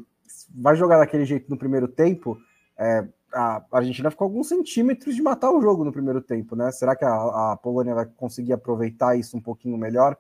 [0.54, 2.38] vai jogar daquele jeito no primeiro tempo,
[2.78, 6.72] é, a Argentina ficou alguns centímetros de matar o jogo no primeiro tempo, né?
[6.72, 10.18] Será que a, a Polônia vai conseguir aproveitar isso um pouquinho melhor?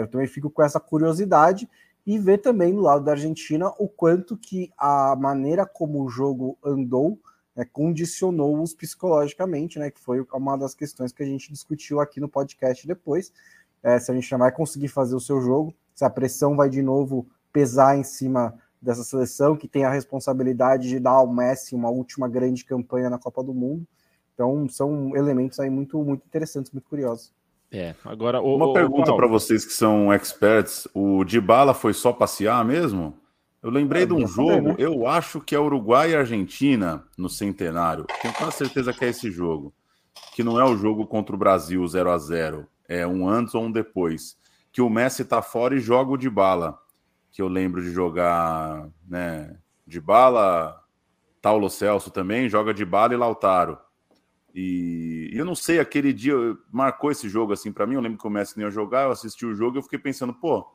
[0.00, 1.68] Eu também fico com essa curiosidade
[2.06, 6.56] e ver também do lado da Argentina o quanto que a maneira como o jogo
[6.64, 7.18] andou
[7.56, 12.28] né, condicionou-os psicologicamente, né, que foi uma das questões que a gente discutiu aqui no
[12.28, 13.32] podcast depois,
[13.82, 16.68] é, se a gente não vai conseguir fazer o seu jogo, se a pressão vai
[16.68, 21.74] de novo pesar em cima dessa seleção, que tem a responsabilidade de dar ao Messi
[21.74, 23.86] uma última grande campanha na Copa do Mundo,
[24.34, 27.32] então são elementos aí muito, muito interessantes, muito curiosos.
[27.70, 32.12] É, agora o, uma o, pergunta para vocês que são experts: o Dybala foi só
[32.12, 33.18] passear mesmo?
[33.62, 34.74] Eu lembrei é, de um jogo, saber, né?
[34.78, 38.06] eu acho que é Uruguai e Argentina no centenário.
[38.22, 39.74] Tenho quase certeza que é esse jogo.
[40.34, 43.64] Que não é o jogo contra o Brasil 0 a 0 É um antes ou
[43.64, 44.36] um depois.
[44.70, 46.78] Que o Messi tá fora e joga o de bala.
[47.32, 49.56] Que eu lembro de jogar, né?
[49.84, 50.80] De bala,
[51.42, 53.78] Paulo Celso também, joga de bala e Lautaro.
[54.58, 56.34] E, eu não sei, aquele dia
[56.72, 57.94] marcou esse jogo assim para mim.
[57.94, 59.98] Eu lembro que o Messi nem ia jogar, eu assisti o jogo e eu fiquei
[59.98, 60.66] pensando, pô,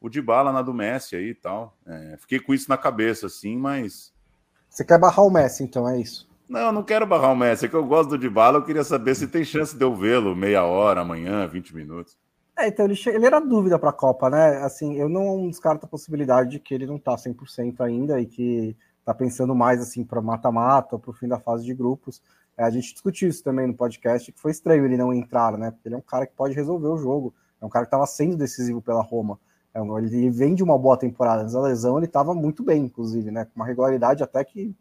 [0.00, 1.76] o de bala na do Messi aí e tal.
[1.86, 4.14] É, fiquei com isso na cabeça, assim, mas.
[4.70, 6.26] Você quer barrar o Messi, então, é isso?
[6.48, 8.64] Não, eu não quero barrar o Messi, é que eu gosto do de bala, eu
[8.64, 12.16] queria saber se tem chance de eu vê-lo meia hora, amanhã, 20 minutos.
[12.58, 14.56] É, então ele, ele era dúvida para a Copa, né?
[14.62, 18.74] Assim, eu não descarto a possibilidade de que ele não tá 100% ainda e que
[19.04, 22.22] tá pensando mais assim para mata-mata, para o fim da fase de grupos.
[22.58, 25.70] É, a gente discutiu isso também no podcast, que foi estranho ele não entrar, né?
[25.70, 27.32] Porque ele é um cara que pode resolver o jogo.
[27.60, 29.38] É um cara que estava sendo decisivo pela Roma.
[29.72, 31.42] É ele vem de uma boa temporada.
[31.42, 33.44] Antes lesão, ele estava muito bem, inclusive, né?
[33.44, 34.74] Com uma regularidade até que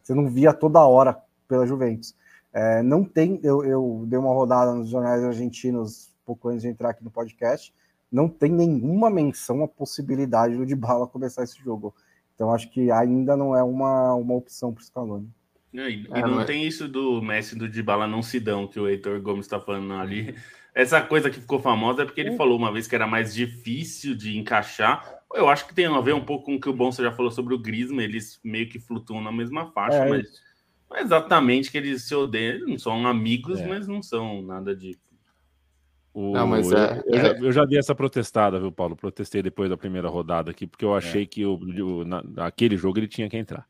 [0.00, 2.14] você não via toda hora pela Juventus.
[2.52, 6.90] É, não tem, eu, eu dei uma rodada nos jornais argentinos pouco antes de entrar
[6.90, 7.74] aqui no podcast.
[8.10, 11.92] Não tem nenhuma menção à possibilidade do Dybala começar esse jogo.
[12.34, 15.28] Então acho que ainda não é uma, uma opção para o Scaloni.
[15.74, 18.88] É, e, é, não tem isso do Messi do Dybala não se dão, que o
[18.88, 20.34] Heitor Gomes está falando ali.
[20.74, 24.14] Essa coisa que ficou famosa é porque ele falou uma vez que era mais difícil
[24.14, 25.20] de encaixar.
[25.34, 27.30] Eu acho que tem a ver um pouco com o que o Bonsa já falou
[27.30, 30.42] sobre o Griezmann, eles meio que flutuam na mesma faixa, é, mas
[30.88, 33.66] não é exatamente que eles se odeiam, não são amigos, é.
[33.66, 34.98] mas não são nada de
[36.16, 37.38] o, não, mas é, eu, já, é.
[37.42, 38.96] eu, já, dei essa protestada, viu, Paulo?
[38.96, 40.96] Protestei depois da primeira rodada aqui, porque eu é.
[40.98, 41.26] achei é.
[41.26, 43.68] que o, o, na, aquele jogo ele tinha que entrar.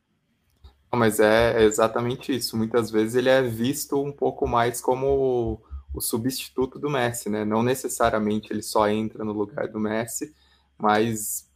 [0.93, 2.57] Mas é exatamente isso.
[2.57, 5.61] Muitas vezes ele é visto um pouco mais como
[5.93, 7.45] o substituto do Messi, né?
[7.45, 10.35] Não necessariamente ele só entra no lugar do Messi,
[10.79, 11.49] mas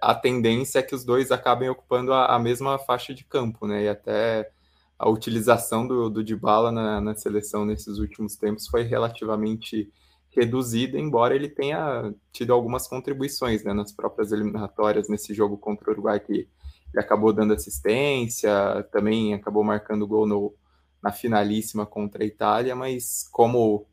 [0.00, 3.84] a tendência é que os dois acabem ocupando a, a mesma faixa de campo, né?
[3.84, 4.50] E até
[4.98, 9.92] a utilização do, do Dybala na, na seleção nesses últimos tempos foi relativamente
[10.30, 15.92] reduzida, embora ele tenha tido algumas contribuições né, nas próprias eliminatórias nesse jogo contra o
[15.92, 16.46] Uruguai que
[16.92, 20.54] ele acabou dando assistência, também acabou marcando gol no,
[21.02, 23.86] na finalíssima contra a Itália, mas como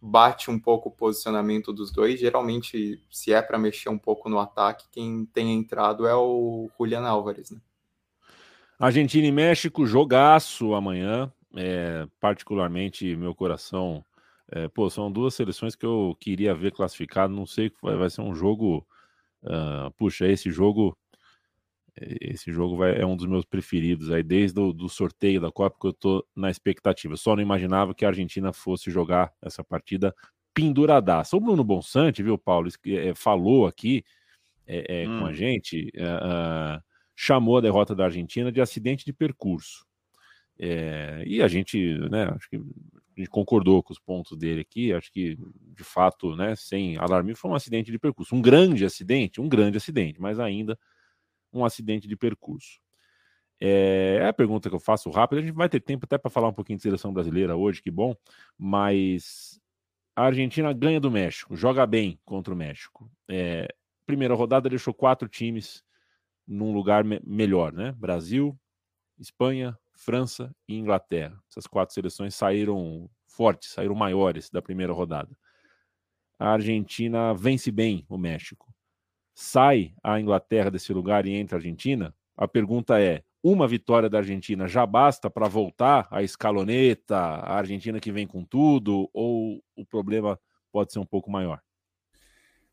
[0.00, 4.38] bate um pouco o posicionamento dos dois, geralmente, se é para mexer um pouco no
[4.38, 7.50] ataque, quem tem entrado é o Julian Álvares.
[7.50, 7.58] Né?
[8.78, 11.32] Argentina e México, jogaço amanhã.
[11.54, 14.04] É, particularmente, meu coração.
[14.52, 17.32] É, pô, são duas seleções que eu queria ver classificado.
[17.32, 18.86] Não sei, vai, vai ser um jogo.
[19.42, 20.96] Uh, puxa, esse jogo
[22.20, 25.78] esse jogo vai, é um dos meus preferidos aí desde o do sorteio da Copa
[25.80, 27.16] que eu tô na expectativa.
[27.16, 30.14] Só não imaginava que a Argentina fosse jogar essa partida
[30.52, 31.36] penduradaça.
[31.36, 34.04] O Bruno Bonsante, viu, Paulo, é, falou aqui
[34.66, 35.20] é, é, hum.
[35.20, 35.34] com a hum.
[35.34, 36.82] gente, uh,
[37.14, 39.86] chamou a derrota da Argentina de acidente de percurso.
[40.58, 44.92] É, e a gente, né, acho que a gente concordou com os pontos dele aqui,
[44.92, 45.36] acho que
[45.74, 49.76] de fato, né, sem alarmismo, foi um acidente de percurso, um grande acidente, um grande
[49.76, 50.78] acidente, mas ainda
[51.52, 52.80] um acidente de percurso?
[53.60, 55.38] É, é a pergunta que eu faço rápido.
[55.38, 57.90] A gente vai ter tempo até para falar um pouquinho de seleção brasileira hoje, que
[57.90, 58.14] bom.
[58.58, 59.60] Mas
[60.14, 63.10] a Argentina ganha do México, joga bem contra o México.
[63.28, 63.68] É,
[64.06, 65.82] primeira rodada deixou quatro times
[66.46, 67.92] num lugar me melhor, né?
[67.92, 68.58] Brasil,
[69.18, 71.38] Espanha, França e Inglaterra.
[71.50, 75.36] Essas quatro seleções saíram fortes, saíram maiores da primeira rodada.
[76.38, 78.65] A Argentina vence bem o México
[79.36, 84.18] sai a Inglaterra desse lugar e entra a Argentina, a pergunta é: uma vitória da
[84.18, 89.84] Argentina já basta para voltar à escaloneta, a Argentina que vem com tudo, ou o
[89.84, 90.40] problema
[90.72, 91.60] pode ser um pouco maior?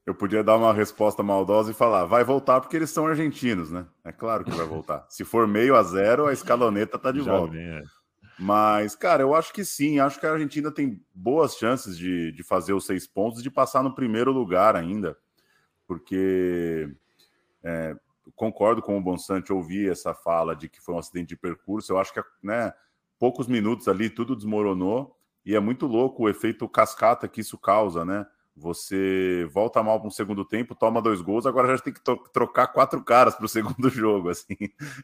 [0.05, 3.86] Eu podia dar uma resposta maldosa e falar, vai voltar porque eles são argentinos, né?
[4.03, 5.05] É claro que vai voltar.
[5.11, 7.53] Se for meio a zero, a escaloneta tá de já volta.
[7.53, 7.84] Vem, é.
[8.39, 9.99] Mas, cara, eu acho que sim.
[9.99, 13.51] Acho que a Argentina tem boas chances de, de fazer os seis pontos e de
[13.51, 15.16] passar no primeiro lugar ainda
[15.88, 16.90] porque
[17.64, 17.96] é,
[18.36, 21.92] concordo com o Bonsante ouvir essa fala de que foi um acidente de percurso.
[21.92, 22.74] Eu acho que né,
[23.20, 28.06] poucos minutos ali tudo desmoronou e é muito louco o efeito cascata que isso causa,
[28.06, 28.26] né?
[28.56, 32.68] Você volta mal para um segundo tempo, toma dois gols, agora já tem que trocar
[32.68, 34.30] quatro caras para o segundo jogo.
[34.30, 34.56] Assim,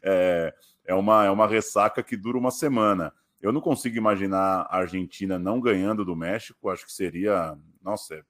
[0.04, 0.54] é,
[0.86, 3.12] é, uma, é uma ressaca que dura uma semana.
[3.42, 6.70] Eu não consigo imaginar a Argentina não ganhando do México.
[6.70, 8.24] Acho que seria, nossa, é,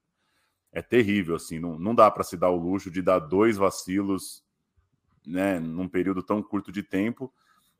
[0.71, 1.35] é terrível.
[1.35, 4.43] Assim, não, não dá para se dar o luxo de dar dois vacilos,
[5.25, 7.33] né, num período tão curto de tempo.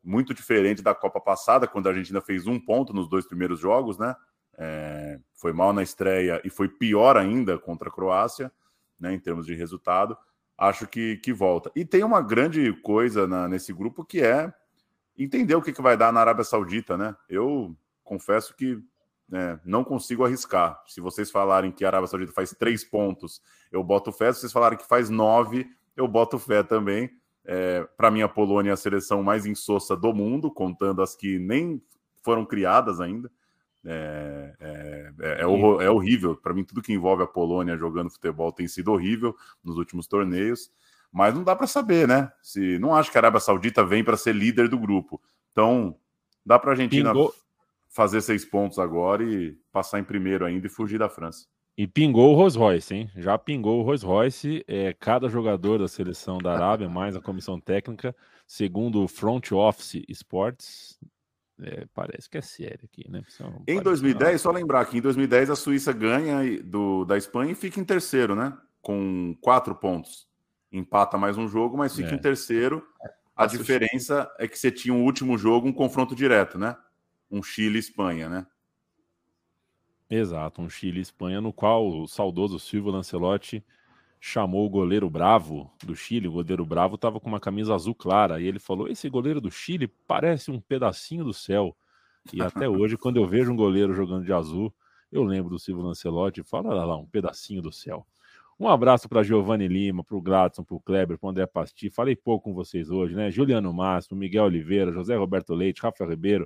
[0.04, 3.98] Muito diferente da Copa passada, quando a Argentina fez um ponto nos dois primeiros jogos,
[3.98, 4.16] né?
[4.58, 8.52] É, foi mal na estreia e foi pior ainda contra a Croácia,
[9.00, 10.18] né, em termos de resultado.
[10.58, 11.72] Acho que, que volta.
[11.74, 14.54] E tem uma grande coisa na, nesse grupo que é
[15.18, 17.16] entender o que, que vai dar na Arábia Saudita, né?
[17.30, 18.82] Eu confesso que
[19.30, 20.82] né, não consigo arriscar.
[20.88, 24.34] Se vocês falarem que a Arábia Saudita faz três pontos, eu boto fé.
[24.34, 27.10] Se vocês falarem que faz nove, eu boto fé também.
[27.46, 31.40] É, Para mim, a Polônia é a seleção mais insossa do mundo, contando as que
[31.40, 31.82] nem
[32.24, 33.32] foram criadas ainda.
[33.86, 36.36] É, é, é, é, é horrível.
[36.36, 40.72] Para mim, tudo que envolve a Polônia jogando futebol tem sido horrível nos últimos torneios.
[41.12, 42.32] Mas não dá para saber, né?
[42.42, 45.20] Se não acho que a Arábia Saudita vem para ser líder do grupo.
[45.52, 45.96] Então,
[46.46, 47.34] dá para a Argentina pingou...
[47.90, 51.48] fazer seis pontos agora e passar em primeiro ainda e fugir da França.
[51.78, 53.12] E pingou o Rolls Royce, hein?
[53.16, 54.64] Já pingou o Rolls Royce.
[54.68, 58.16] É, cada jogador da seleção da Arábia, mais a comissão técnica,
[58.46, 61.00] segundo o Front Office Sports,
[61.62, 63.22] é, parece que é sério aqui, né?
[63.68, 67.80] em 2010, só lembrar que em 2010 a Suíça ganha do, da Espanha e fica
[67.80, 68.58] em terceiro, né?
[68.82, 70.28] Com quatro pontos.
[70.72, 72.14] Empata mais um jogo, mas fica é.
[72.14, 72.86] em terceiro.
[73.36, 76.76] A diferença é que você tinha um último jogo, um confronto direto, né?
[77.30, 78.48] Um Chile-Espanha, né?
[80.10, 83.64] Exato, um Chile-Espanha, no qual o saudoso Silvio Lancelotti
[84.20, 86.28] chamou o goleiro Bravo do Chile.
[86.28, 89.52] O goleiro Bravo estava com uma camisa azul clara e ele falou: Esse goleiro do
[89.52, 91.76] Chile parece um pedacinho do céu.
[92.34, 94.74] E até hoje, quando eu vejo um goleiro jogando de azul,
[95.12, 98.06] eu lembro do Silvio Lancelotti e falo: Olha lá, um pedacinho do céu.
[98.60, 101.90] Um abraço para Giovanni Lima, para o Gladson, para o Kleber, para o André Pasti.
[101.90, 103.32] Falei pouco com vocês hoje, né?
[103.32, 106.46] Juliano Mastro, Miguel Oliveira, José Roberto Leite, Rafael Ribeiro,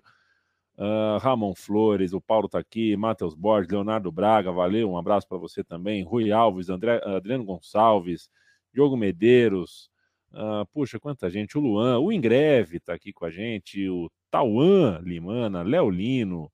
[0.76, 5.38] Uh, Ramon Flores, o Paulo tá aqui, Matheus Borges, Leonardo Braga, valeu, um abraço para
[5.38, 8.28] você também, Rui Alves, André, Adriano Gonçalves,
[8.74, 9.92] Diogo Medeiros,
[10.32, 15.00] uh, puxa, quanta gente, o Luan, o Ingreve tá aqui com a gente, o Tauan
[15.04, 16.52] Limana, Léo Lino,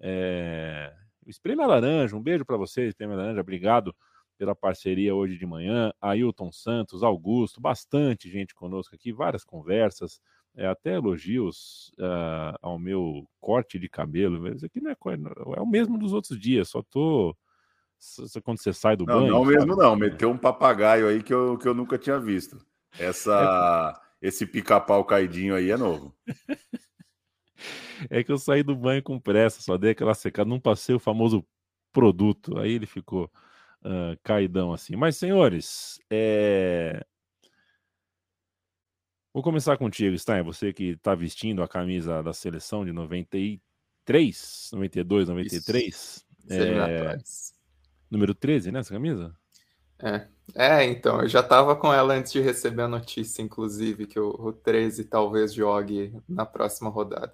[0.00, 0.90] é...
[1.26, 3.94] o Espreme Laranja, um beijo para você, Espreme Laranja, obrigado
[4.38, 10.22] pela parceria hoje de manhã, Ailton Santos, Augusto, bastante gente conosco aqui, várias conversas,
[10.54, 14.96] é, até elogios uh, ao meu corte de cabelo, mas aqui não é,
[15.56, 17.36] é o mesmo dos outros dias, só tô.
[18.44, 19.32] Quando você sai do não, banho.
[19.32, 22.64] Não, mesmo não, meteu um papagaio aí que eu, que eu nunca tinha visto.
[22.96, 24.28] Essa, é...
[24.28, 26.14] Esse pica-pau caidinho aí é novo.
[28.10, 31.00] é que eu saí do banho com pressa, só dei aquela secada, não passei o
[31.00, 31.44] famoso
[31.92, 33.30] produto, aí ele ficou
[33.82, 34.96] uh, caidão assim.
[34.96, 37.04] Mas, senhores, é...
[39.38, 40.42] Vou começar contigo, Stein.
[40.42, 45.94] Você que está vestindo a camisa da seleção de 93, 92, 93.
[45.94, 46.26] Isso.
[46.50, 47.16] É...
[48.10, 48.80] Número 13, né?
[48.80, 49.32] Essa camisa?
[50.02, 50.26] É.
[50.56, 54.30] é, então, eu já estava com ela antes de receber a notícia, inclusive, que o,
[54.30, 57.32] o 13 talvez jogue na próxima rodada.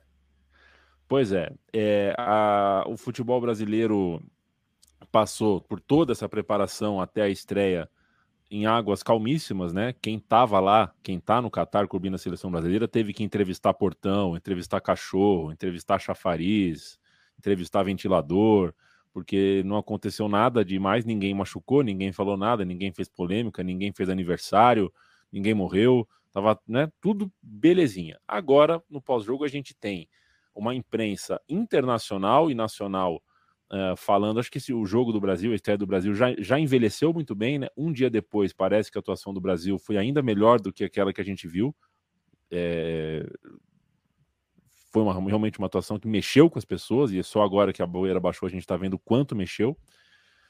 [1.09, 4.23] Pois é, é a, o futebol brasileiro
[5.11, 7.89] passou por toda essa preparação até a estreia
[8.51, 9.95] em águas calmíssimas, né?
[10.01, 14.37] Quem estava lá, quem está no Catar cobrindo a seleção brasileira, teve que entrevistar portão,
[14.37, 16.99] entrevistar cachorro, entrevistar chafariz,
[17.39, 18.73] entrevistar ventilador,
[19.13, 24.09] porque não aconteceu nada demais, ninguém machucou, ninguém falou nada, ninguém fez polêmica, ninguém fez
[24.09, 24.93] aniversário,
[25.33, 28.19] ninguém morreu, tava, né, tudo belezinha.
[28.27, 30.09] Agora, no pós-jogo a gente tem
[30.55, 33.23] uma imprensa internacional e nacional
[33.75, 36.59] uh, falando, acho que esse, o jogo do Brasil, a estreia do Brasil, já, já
[36.59, 37.67] envelheceu muito bem, né?
[37.77, 41.13] Um dia depois, parece que a atuação do Brasil foi ainda melhor do que aquela
[41.13, 41.75] que a gente viu.
[42.51, 43.27] É...
[44.93, 47.87] Foi uma, realmente uma atuação que mexeu com as pessoas, e só agora que a
[47.87, 49.77] boeira baixou a gente está vendo quanto mexeu.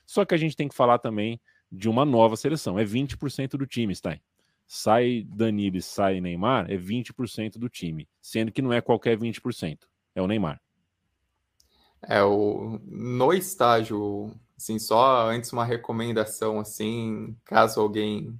[0.04, 1.40] Só que a gente tem que falar também
[1.72, 2.78] de uma nova seleção.
[2.78, 4.20] É 20% do time, Stein.
[4.66, 8.06] Sai Danilo sai Neymar, é 20% do time.
[8.20, 9.78] Sendo que não é qualquer 20%.
[10.14, 10.60] É o Neymar.
[12.08, 18.38] É, o, no estágio, assim, só antes uma recomendação, assim, caso alguém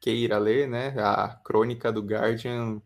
[0.00, 2.80] queira ler, né, a crônica do Guardian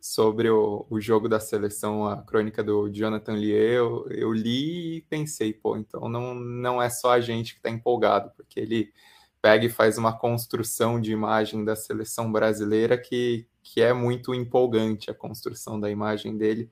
[0.00, 5.02] sobre o, o jogo da seleção, a crônica do Jonathan Lier, eu, eu li e
[5.02, 8.92] pensei, pô, então não, não é só a gente que está empolgado, porque ele
[9.40, 15.10] pega e faz uma construção de imagem da seleção brasileira que, que é muito empolgante
[15.10, 16.70] a construção da imagem dele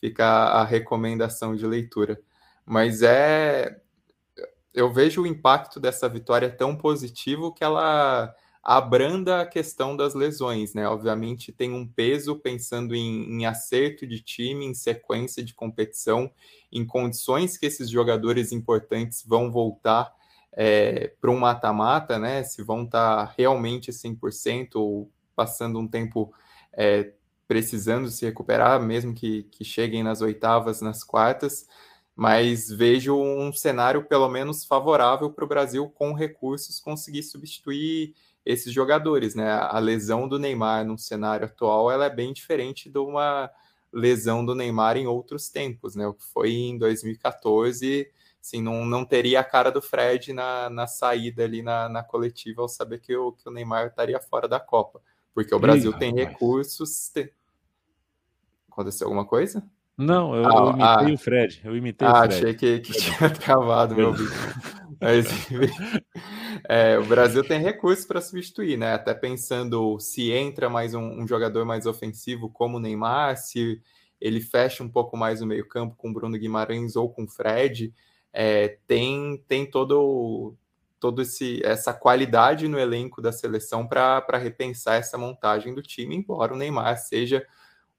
[0.00, 2.20] fica a recomendação de leitura.
[2.64, 3.80] Mas é
[4.72, 10.74] eu vejo o impacto dessa vitória tão positivo que ela abranda a questão das lesões,
[10.74, 10.86] né?
[10.86, 16.30] Obviamente tem um peso pensando em, em acerto de time, em sequência de competição,
[16.70, 20.14] em condições que esses jogadores importantes vão voltar
[20.52, 22.42] é, para um mata-mata, né?
[22.42, 26.32] Se vão estar tá realmente 100% ou passando um tempo
[26.72, 27.12] é,
[27.50, 31.66] precisando se recuperar, mesmo que, que cheguem nas oitavas, nas quartas.
[32.14, 38.14] Mas vejo um cenário pelo menos favorável para o Brasil com recursos conseguir substituir
[38.46, 39.50] esses jogadores, né?
[39.50, 43.50] A lesão do Neymar no cenário atual ela é bem diferente de uma
[43.92, 46.06] lesão do Neymar em outros tempos, né?
[46.06, 48.08] O que foi em 2014
[48.40, 52.62] assim, não, não teria a cara do Fred na, na saída ali na, na coletiva
[52.62, 55.02] ao saber que o, que o Neymar estaria fora da Copa.
[55.34, 56.28] Porque o Brasil tem rapaz.
[56.28, 57.08] recursos.
[57.08, 57.30] Tem...
[58.80, 59.62] Aconteceu alguma coisa?
[59.96, 61.60] Não, eu, ah, eu imitei ah, o Fred.
[61.62, 62.34] Eu imitei ah, o Fred.
[62.34, 64.32] achei que, que tinha travado meu vídeo.
[64.98, 65.26] Mas,
[66.68, 68.94] é, o Brasil tem recursos para substituir, né?
[68.94, 73.80] Até pensando se entra mais um, um, jogador mais ofensivo como o Neymar, se
[74.20, 77.92] ele fecha um pouco mais o meio-campo com Bruno Guimarães ou com Fred
[78.32, 80.54] é, tem, tem todo,
[80.98, 86.54] todo esse, essa qualidade no elenco da seleção para repensar essa montagem do time, embora
[86.54, 87.44] o Neymar seja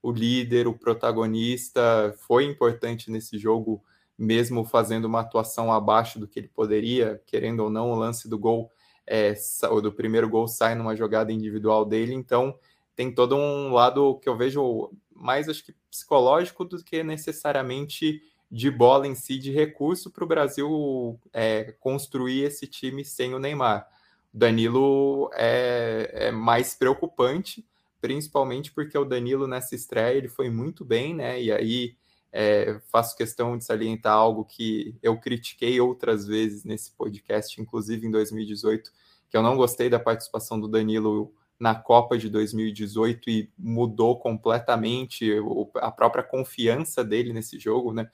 [0.01, 3.83] o líder, o protagonista, foi importante nesse jogo,
[4.17, 8.37] mesmo fazendo uma atuação abaixo do que ele poderia, querendo ou não, o lance do
[8.37, 8.71] gol,
[9.05, 9.33] é,
[9.81, 12.57] do primeiro gol sai numa jogada individual dele, então
[12.95, 18.69] tem todo um lado que eu vejo mais, acho que psicológico do que necessariamente de
[18.69, 23.87] bola em si, de recurso para o Brasil é, construir esse time sem o Neymar.
[24.33, 27.65] Danilo é, é, mais preocupante,
[28.01, 31.41] principalmente porque o Danilo nessa estreia ele foi muito bem, né?
[31.41, 31.95] E aí
[32.31, 38.11] é, faço questão de salientar algo que eu critiquei outras vezes nesse podcast, inclusive em
[38.11, 38.91] 2018,
[39.29, 45.31] que eu não gostei da participação do Danilo na Copa de 2018 e mudou completamente
[45.75, 48.09] a própria confiança dele nesse jogo, né?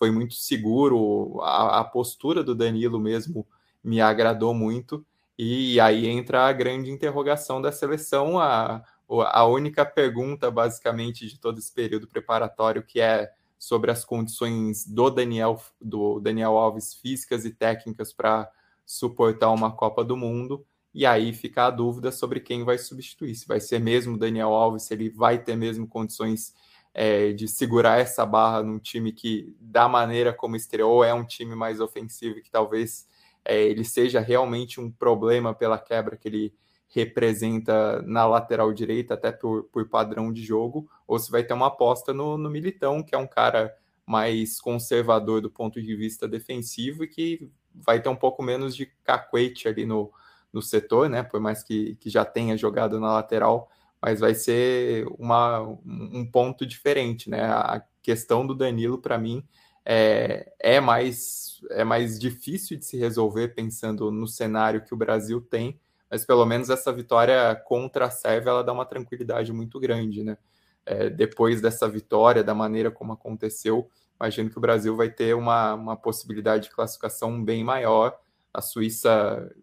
[0.00, 3.46] foi muito seguro, a, a postura do Danilo mesmo
[3.84, 5.04] me agradou muito.
[5.38, 11.58] E aí entra a grande interrogação da seleção, a, a única pergunta, basicamente, de todo
[11.58, 17.50] esse período preparatório, que é sobre as condições do Daniel, do Daniel Alves físicas e
[17.50, 18.50] técnicas para
[18.86, 20.64] suportar uma Copa do Mundo.
[20.94, 24.84] E aí fica a dúvida sobre quem vai substituir, se vai ser mesmo Daniel Alves,
[24.84, 26.54] se ele vai ter mesmo condições
[26.92, 31.54] é, de segurar essa barra num time que, da maneira como estreou, é um time
[31.54, 33.08] mais ofensivo que talvez
[33.44, 36.54] é, ele seja realmente um problema pela quebra que ele
[36.90, 41.68] representa na lateral direita, até por, por padrão de jogo, ou se vai ter uma
[41.68, 43.74] aposta no, no Militão, que é um cara
[44.04, 48.86] mais conservador do ponto de vista defensivo e que vai ter um pouco menos de
[49.04, 50.12] cacuete ali no,
[50.52, 51.22] no setor, né?
[51.22, 53.70] Por mais que, que já tenha jogado na lateral,
[54.02, 57.44] mas vai ser uma, um ponto diferente, né?
[57.44, 59.46] A questão do Danilo, para mim,
[59.84, 65.40] é, é, mais, é mais difícil de se resolver pensando no cenário que o Brasil
[65.40, 65.78] tem,
[66.10, 70.36] mas pelo menos essa vitória contra a Sérvia, ela dá uma tranquilidade muito grande, né?
[70.84, 73.88] É, depois dessa vitória, da maneira como aconteceu,
[74.18, 78.18] imagino que o Brasil vai ter uma, uma possibilidade de classificação bem maior.
[78.52, 79.54] A Suíça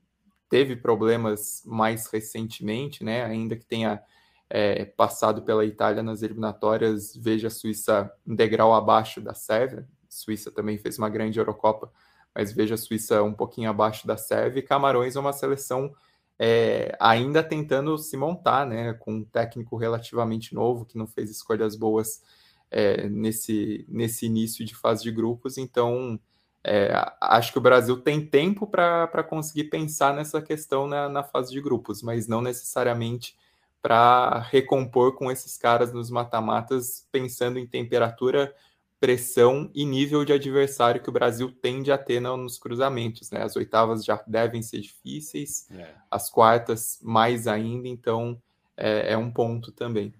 [0.49, 3.25] teve problemas mais recentemente, né?
[3.25, 4.01] Ainda que tenha
[4.49, 9.87] é, passado pela Itália nas eliminatórias, veja a Suíça um degrau abaixo da Sérvia.
[10.03, 11.91] A Suíça também fez uma grande Eurocopa,
[12.33, 14.59] mas veja a Suíça um pouquinho abaixo da Sérvia.
[14.59, 15.93] E Camarões é uma seleção
[16.39, 21.75] é, ainda tentando se montar, né, com um técnico relativamente novo que não fez escolhas
[21.75, 22.21] boas
[22.69, 25.57] é, nesse, nesse início de fase de grupos.
[25.57, 26.19] Então,
[26.63, 31.51] é, acho que o Brasil tem tempo para conseguir pensar nessa questão na, na fase
[31.51, 33.35] de grupos, mas não necessariamente
[33.81, 38.53] para recompor com esses caras nos mata-matas, pensando em temperatura,
[38.99, 43.29] pressão e nível de adversário que o Brasil tende a ter nos cruzamentos.
[43.31, 43.43] Né?
[43.43, 45.89] As oitavas já devem ser difíceis, é.
[46.09, 48.41] as quartas mais ainda, então
[48.75, 50.13] é, é um ponto também.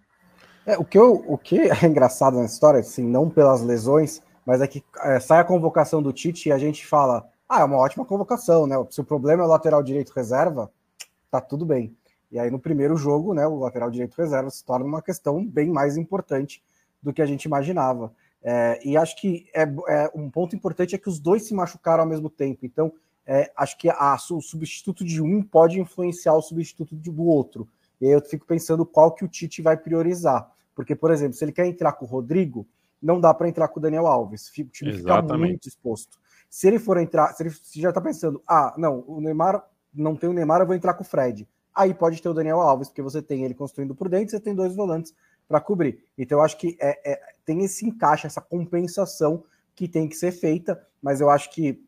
[0.66, 4.62] É, o, que eu, o que é engraçado na história, assim, não pelas lesões, mas
[4.62, 7.78] é que é, sai a convocação do Tite e a gente fala: ah, é uma
[7.78, 8.76] ótima convocação, né?
[8.90, 10.72] Se o problema é o lateral direito reserva,
[11.32, 11.96] tá tudo bem.
[12.30, 15.70] E aí, no primeiro jogo, né, o lateral direito reserva se torna uma questão bem
[15.70, 16.62] mais importante
[17.02, 18.12] do que a gente imaginava.
[18.44, 22.04] É, e acho que é, é, um ponto importante é que os dois se machucaram
[22.04, 22.66] ao mesmo tempo.
[22.66, 22.94] Então,
[23.26, 27.68] é, acho que a, o substituto de um pode influenciar o substituto do outro.
[28.00, 30.50] E aí eu fico pensando qual que o Tite vai priorizar.
[30.76, 32.66] Porque, por exemplo, se ele quer entrar com o Rodrigo,
[33.02, 34.48] não dá para entrar com o Daniel Alves.
[34.50, 35.24] O time Exatamente.
[35.24, 36.18] fica muito exposto.
[36.50, 39.64] Se ele for entrar, se ele já está pensando, ah, não, o Neymar
[39.94, 41.48] não tem o Neymar, eu vou entrar com o Fred.
[41.76, 44.56] Aí pode ter o Daniel Alves, porque você tem ele construindo por dentro, você tem
[44.56, 45.14] dois volantes
[45.48, 46.04] para cobrir.
[46.18, 50.34] Então eu acho que é, é, tem esse encaixe, essa compensação que tem que ser
[50.34, 51.82] feita, mas eu acho que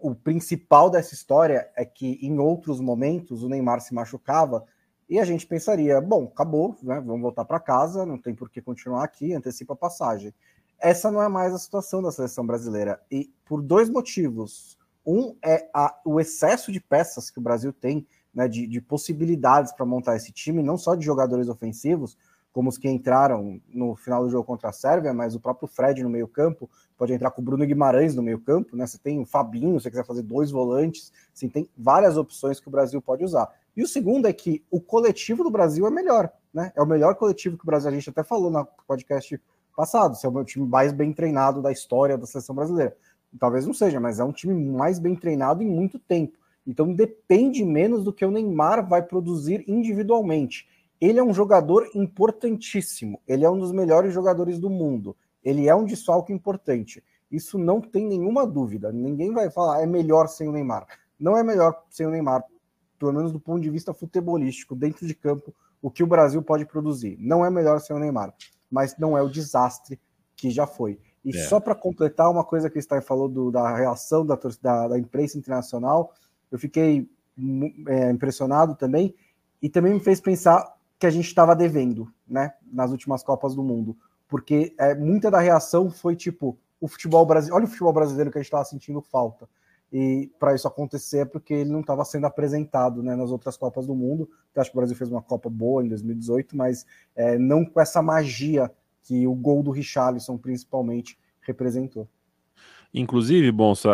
[0.00, 4.64] o principal dessa história é que em outros momentos o Neymar se machucava
[5.08, 7.00] e a gente pensaria, bom, acabou, né?
[7.04, 10.32] Vamos voltar para casa, não tem por que continuar aqui, antecipa a passagem.
[10.78, 14.78] Essa não é mais a situação da seleção brasileira e por dois motivos.
[15.04, 19.72] Um é a, o excesso de peças que o Brasil tem, né, de, de possibilidades
[19.72, 22.16] para montar esse time, não só de jogadores ofensivos,
[22.56, 26.02] como os que entraram no final do jogo contra a Sérvia, mas o próprio Fred
[26.02, 28.86] no meio-campo pode entrar com o Bruno Guimarães no meio-campo, né?
[28.86, 32.66] Você tem o Fabinho, se você quiser fazer dois volantes, assim, tem várias opções que
[32.66, 33.46] o Brasil pode usar.
[33.76, 36.72] E o segundo é que o coletivo do Brasil é melhor, né?
[36.74, 39.38] É o melhor coletivo que o Brasil, a gente até falou no podcast
[39.76, 42.96] passado, se é o time mais bem treinado da história da seleção brasileira.
[43.38, 46.38] Talvez não seja, mas é um time mais bem treinado em muito tempo.
[46.66, 50.66] Então depende menos do que o Neymar vai produzir individualmente.
[51.00, 53.20] Ele é um jogador importantíssimo.
[53.26, 55.16] Ele é um dos melhores jogadores do mundo.
[55.44, 57.02] Ele é um desfalque importante.
[57.30, 58.92] Isso não tem nenhuma dúvida.
[58.92, 60.86] Ninguém vai falar é melhor sem o Neymar.
[61.18, 62.44] Não é melhor sem o Neymar,
[62.98, 66.64] pelo menos do ponto de vista futebolístico, dentro de campo, o que o Brasil pode
[66.64, 67.16] produzir.
[67.20, 68.34] Não é melhor sem o Neymar,
[68.70, 70.00] mas não é o desastre
[70.36, 70.98] que já foi.
[71.24, 71.44] E é.
[71.44, 74.98] só para completar uma coisa que o Stein falou do, da reação da, da, da,
[74.98, 76.12] imprensa internacional,
[76.52, 77.08] eu fiquei
[77.88, 79.14] é, impressionado também
[79.60, 83.62] e também me fez pensar que a gente estava devendo, né, nas últimas Copas do
[83.62, 83.96] Mundo,
[84.28, 88.38] porque é, muita da reação foi tipo o futebol brasileiro, olha o futebol brasileiro que
[88.38, 89.48] a gente estava sentindo falta.
[89.92, 93.86] E para isso acontecer é porque ele não estava sendo apresentado né, nas outras Copas
[93.86, 94.28] do Mundo.
[94.54, 96.84] Eu acho que o Brasil fez uma Copa boa em 2018, mas
[97.14, 98.70] é, não com essa magia
[99.02, 102.08] que o gol do Richarlison principalmente representou.
[102.98, 103.90] Inclusive, Bonsa,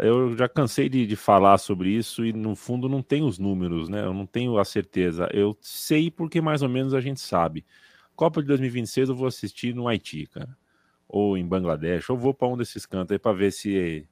[0.00, 3.40] é, eu já cansei de, de, falar sobre isso e no fundo não tenho os
[3.40, 4.04] números, né?
[4.04, 5.28] Eu não tenho a certeza.
[5.32, 7.66] Eu sei porque mais ou menos a gente sabe.
[8.14, 10.56] Copa de 2026 eu vou assistir no Haiti, cara,
[11.08, 14.06] ou em Bangladesh, ou vou para um desses cantos aí para ver se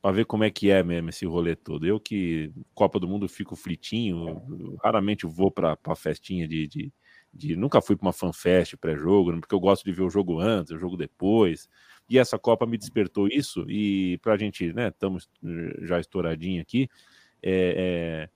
[0.00, 1.84] para ver como é que é mesmo esse rolê todo.
[1.84, 6.92] Eu que Copa do Mundo fico fritinho, raramente vou para festinha de, de,
[7.34, 10.72] de, nunca fui para uma fanfest pré-jogo, porque eu gosto de ver o jogo antes,
[10.72, 11.68] o jogo depois.
[12.08, 15.28] E essa Copa me despertou isso, e para a gente, né, estamos
[15.82, 16.88] já estouradinho aqui,
[17.42, 18.28] é,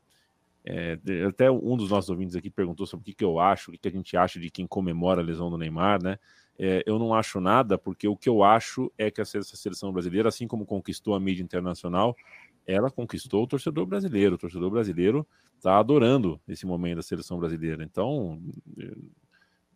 [0.64, 3.70] é, é, até um dos nossos ouvintes aqui perguntou sobre o que, que eu acho,
[3.70, 6.18] o que, que a gente acha de quem comemora a lesão do Neymar, né?
[6.58, 10.28] É, eu não acho nada, porque o que eu acho é que essa seleção brasileira,
[10.28, 12.14] assim como conquistou a mídia internacional,
[12.66, 14.34] ela conquistou o torcedor brasileiro.
[14.34, 17.82] O torcedor brasileiro está adorando esse momento da seleção brasileira.
[17.82, 18.38] Então,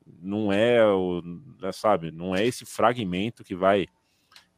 [0.06, 1.22] não é o,
[1.60, 3.86] né, sabe, não é esse fragmento que vai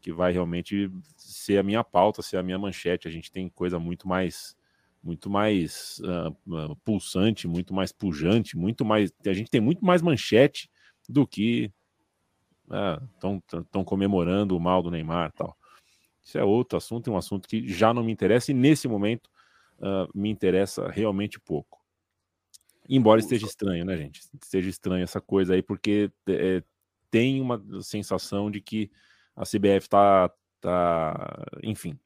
[0.00, 3.08] que vai realmente ser a minha pauta, ser a minha manchete.
[3.08, 4.56] A gente tem coisa muito mais
[5.02, 9.12] muito mais uh, uh, pulsante, muito mais pujante, muito mais.
[9.24, 10.70] A gente tem muito mais manchete
[11.08, 11.72] do que
[13.14, 15.56] estão uh, comemorando o mal do Neymar tal.
[16.22, 19.30] Isso é outro assunto, é um assunto que já não me interessa e nesse momento
[19.80, 21.85] ah, me interessa realmente pouco.
[22.88, 24.20] Embora esteja estranho, né, gente?
[24.40, 26.62] Esteja estranho essa coisa aí, porque é,
[27.10, 28.90] tem uma sensação de que
[29.34, 30.30] a CBF tá,
[30.60, 31.98] tá enfim,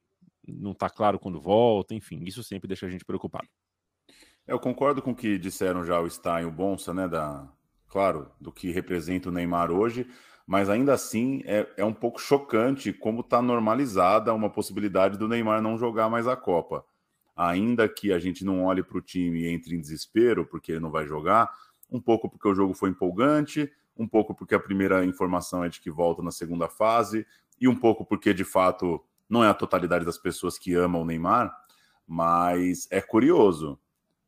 [0.47, 3.47] não tá claro quando volta, enfim, isso sempre deixa a gente preocupado.
[4.47, 7.47] Eu concordo com o que disseram já o Stein e o Bonsa, né, da,
[7.87, 10.07] claro, do que representa o Neymar hoje,
[10.47, 15.61] mas ainda assim é, é um pouco chocante como está normalizada uma possibilidade do Neymar
[15.61, 16.83] não jogar mais a Copa
[17.35, 20.79] ainda que a gente não olhe para o time e entre em desespero porque ele
[20.79, 21.49] não vai jogar,
[21.89, 25.79] um pouco porque o jogo foi empolgante, um pouco porque a primeira informação é de
[25.81, 27.25] que volta na segunda fase,
[27.59, 31.05] e um pouco porque de fato não é a totalidade das pessoas que amam o
[31.05, 31.55] Neymar,
[32.07, 33.79] mas é curioso.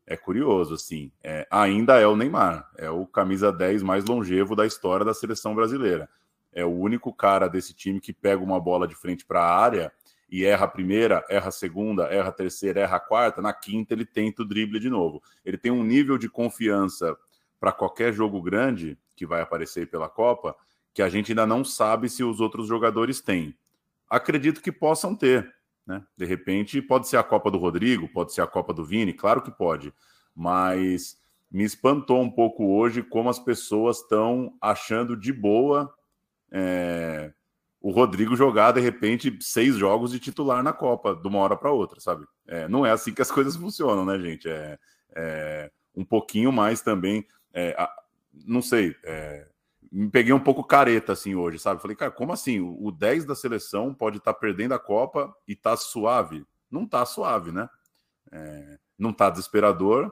[0.06, 1.12] É curioso, assim.
[1.24, 5.56] É, ainda é o Neymar, é o camisa 10 mais longevo da história da seleção
[5.56, 6.10] brasileira.
[6.52, 9.92] É o único cara desse time que pega uma bola de frente para a área
[10.34, 13.94] e erra a primeira, erra a segunda, erra a terceira, erra a quarta, na quinta
[13.94, 15.22] ele tenta o drible de novo.
[15.46, 17.16] Ele tem um nível de confiança
[17.60, 20.56] para qualquer jogo grande que vai aparecer pela Copa
[20.92, 23.56] que a gente ainda não sabe se os outros jogadores têm.
[24.10, 25.54] Acredito que possam ter.
[25.86, 26.04] Né?
[26.18, 29.40] De repente, pode ser a Copa do Rodrigo, pode ser a Copa do Vini, claro
[29.40, 29.94] que pode,
[30.36, 31.16] mas
[31.52, 35.94] me espantou um pouco hoje como as pessoas estão achando de boa.
[36.52, 37.32] É
[37.84, 41.70] o Rodrigo jogar, de repente, seis jogos de titular na Copa, de uma hora para
[41.70, 42.26] outra, sabe?
[42.48, 44.48] É, não é assim que as coisas funcionam, né, gente?
[44.48, 44.80] É,
[45.14, 47.28] é um pouquinho mais também.
[47.54, 47.94] É, a,
[48.46, 48.96] não sei.
[49.04, 49.50] É,
[49.92, 51.82] me peguei um pouco careta assim hoje, sabe?
[51.82, 52.62] Falei, cara, como assim?
[52.62, 56.46] O 10 da seleção pode estar tá perdendo a Copa e tá suave?
[56.72, 57.68] Não tá suave, né?
[58.32, 60.10] É, não tá desesperador,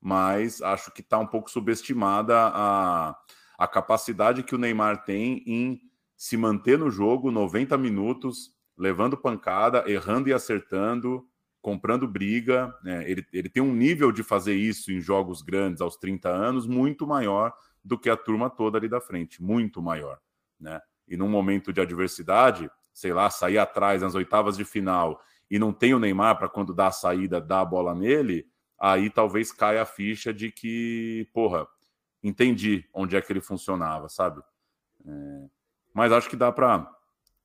[0.00, 3.16] mas acho que tá um pouco subestimada a,
[3.58, 5.89] a capacidade que o Neymar tem em
[6.20, 11.26] se manter no jogo 90 minutos, levando pancada, errando e acertando,
[11.62, 12.76] comprando briga.
[12.84, 13.10] Né?
[13.10, 17.06] Ele, ele tem um nível de fazer isso em jogos grandes aos 30 anos muito
[17.06, 20.20] maior do que a turma toda ali da frente, muito maior,
[20.60, 20.78] né?
[21.08, 25.72] E num momento de adversidade, sei lá, sair atrás nas oitavas de final e não
[25.72, 28.46] tem o Neymar para quando dá a saída, dar a bola nele,
[28.78, 31.66] aí talvez caia a ficha de que, porra,
[32.22, 34.42] entendi onde é que ele funcionava, sabe?
[35.06, 35.59] É...
[35.92, 36.90] Mas acho que dá para.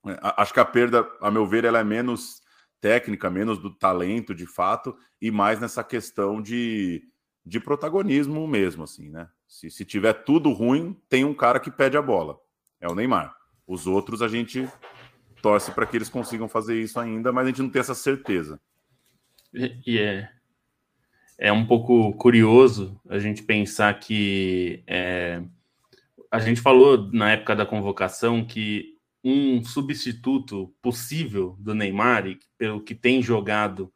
[0.07, 2.41] É, acho que a perda, a meu ver, ela é menos
[2.79, 7.03] técnica, menos do talento de fato, e mais nessa questão de,
[7.45, 9.27] de protagonismo mesmo, assim, né?
[9.47, 12.37] Se, se tiver tudo ruim, tem um cara que pede a bola.
[12.79, 13.35] É o Neymar.
[13.65, 14.69] Os outros a gente
[15.41, 18.59] torce para que eles consigam fazer isso ainda, mas a gente não tem essa certeza.
[19.53, 20.29] E é,
[21.37, 25.41] é um pouco curioso a gente pensar que é,
[26.31, 32.83] a gente falou na época da convocação que um substituto possível do Neymar, e pelo
[32.83, 33.91] que tem jogado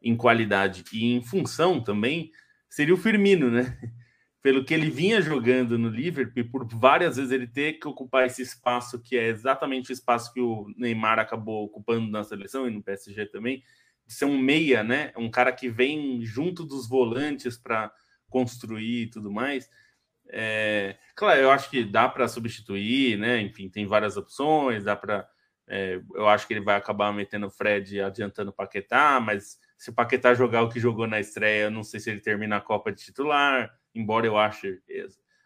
[0.00, 2.30] em qualidade e em função também,
[2.70, 3.76] seria o Firmino, né?
[4.40, 8.40] pelo que ele vinha jogando no Liverpool, por várias vezes ele ter que ocupar esse
[8.40, 12.82] espaço que é exatamente o espaço que o Neymar acabou ocupando na seleção e no
[12.82, 13.62] PSG também,
[14.06, 15.12] de ser um meia, né?
[15.16, 17.92] Um cara que vem junto dos volantes para
[18.30, 19.68] construir e tudo mais.
[20.30, 23.40] É, claro, eu acho que dá para substituir, né?
[23.40, 25.28] Enfim, tem várias opções, dá para.
[25.66, 29.90] É, eu acho que ele vai acabar metendo o Fred adiantando o Paquetá, mas se
[29.90, 32.60] o Paquetá jogar o que jogou na estreia, eu não sei se ele termina a
[32.60, 34.80] Copa de titular embora eu ache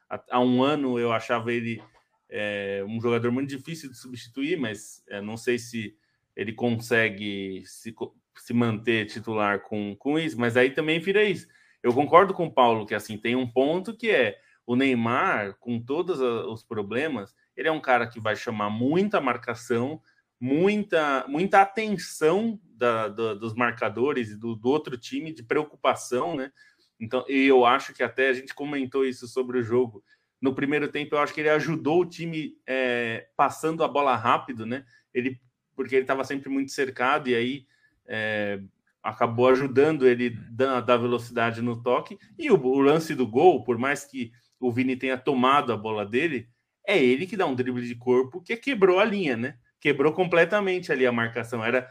[0.08, 1.82] há um ano eu achava ele
[2.28, 5.94] é, um jogador muito difícil de substituir, mas é, não sei se
[6.34, 7.94] ele consegue se,
[8.36, 11.46] se manter titular com, com isso, mas aí também vira isso.
[11.82, 15.80] Eu concordo com o Paulo que assim tem um ponto que é o Neymar, com
[15.80, 20.00] todos os problemas, ele é um cara que vai chamar muita marcação,
[20.40, 26.52] muita, muita atenção da, da, dos marcadores e do, do outro time, de preocupação, né?
[26.98, 30.04] Então, e eu acho que até a gente comentou isso sobre o jogo.
[30.40, 34.64] No primeiro tempo, eu acho que ele ajudou o time é, passando a bola rápido,
[34.64, 34.84] né?
[35.12, 35.40] Ele,
[35.74, 37.66] porque ele estava sempre muito cercado e aí
[38.06, 38.60] é,
[39.02, 42.18] acabou ajudando ele da, da, velocidade no toque.
[42.38, 44.32] E o, o, lance do gol, por mais que
[44.66, 46.48] o Vini tenha tomado a bola dele,
[46.86, 49.56] é ele que dá um drible de corpo que quebrou a linha, né?
[49.80, 51.64] Quebrou completamente ali a marcação.
[51.64, 51.88] Era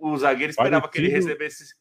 [0.00, 0.92] o, zagueiro esperava Parecido.
[0.92, 1.74] que ele recebesse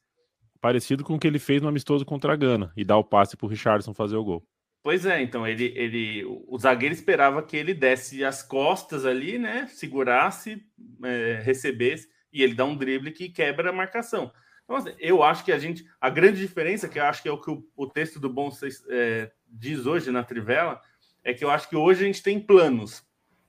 [0.60, 3.38] parecido com o que ele fez no amistoso contra a Gana e dar o passe
[3.38, 4.46] para o Richardson fazer o gol.
[4.84, 9.68] Pois é, então ele, ele, o zagueiro esperava que ele desse as costas ali, né?
[9.68, 10.62] Segurasse,
[11.04, 14.32] é, recebesse e ele dá um drible que quebra a marcação.
[14.64, 17.32] Então, assim, eu acho que a gente, a grande diferença, que eu acho que é
[17.32, 18.50] o que o, o texto do Bom
[18.90, 20.82] é, diz hoje na Trivela,
[21.24, 23.04] é que eu acho que hoje a gente tem planos.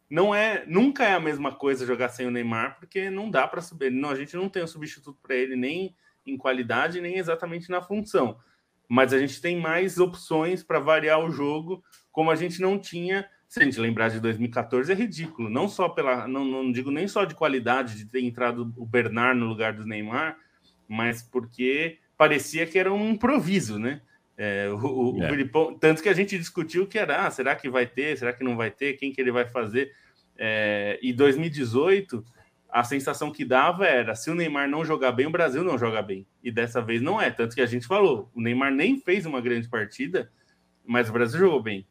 [0.08, 3.60] Não é, nunca é a mesma coisa jogar sem o Neymar, porque não dá para
[3.60, 3.90] subir.
[3.92, 5.94] Não, a gente não tem um substituto para ele nem
[6.26, 8.36] em qualidade nem exatamente na função.
[8.88, 13.28] Mas a gente tem mais opções para variar o jogo, como a gente não tinha.
[13.48, 15.48] Se a gente lembrar de 2014, é ridículo.
[15.48, 16.26] Não só pela.
[16.26, 19.86] Não, não digo nem só de qualidade de ter entrado o Bernard no lugar do
[19.86, 20.36] Neymar,
[20.88, 24.02] mas porque parecia que era um improviso, né?
[24.42, 25.28] É, o, o, é.
[25.28, 28.42] Filipão, tanto que a gente discutiu que era, ah, será que vai ter, será que
[28.42, 29.92] não vai ter, quem que ele vai fazer?
[30.34, 32.24] É, e 2018
[32.70, 36.00] a sensação que dava era: se o Neymar não jogar bem, o Brasil não joga
[36.00, 36.26] bem.
[36.42, 37.30] E dessa vez não é.
[37.30, 40.32] Tanto que a gente falou: o Neymar nem fez uma grande partida,
[40.86, 41.86] mas o Brasil jogou bem.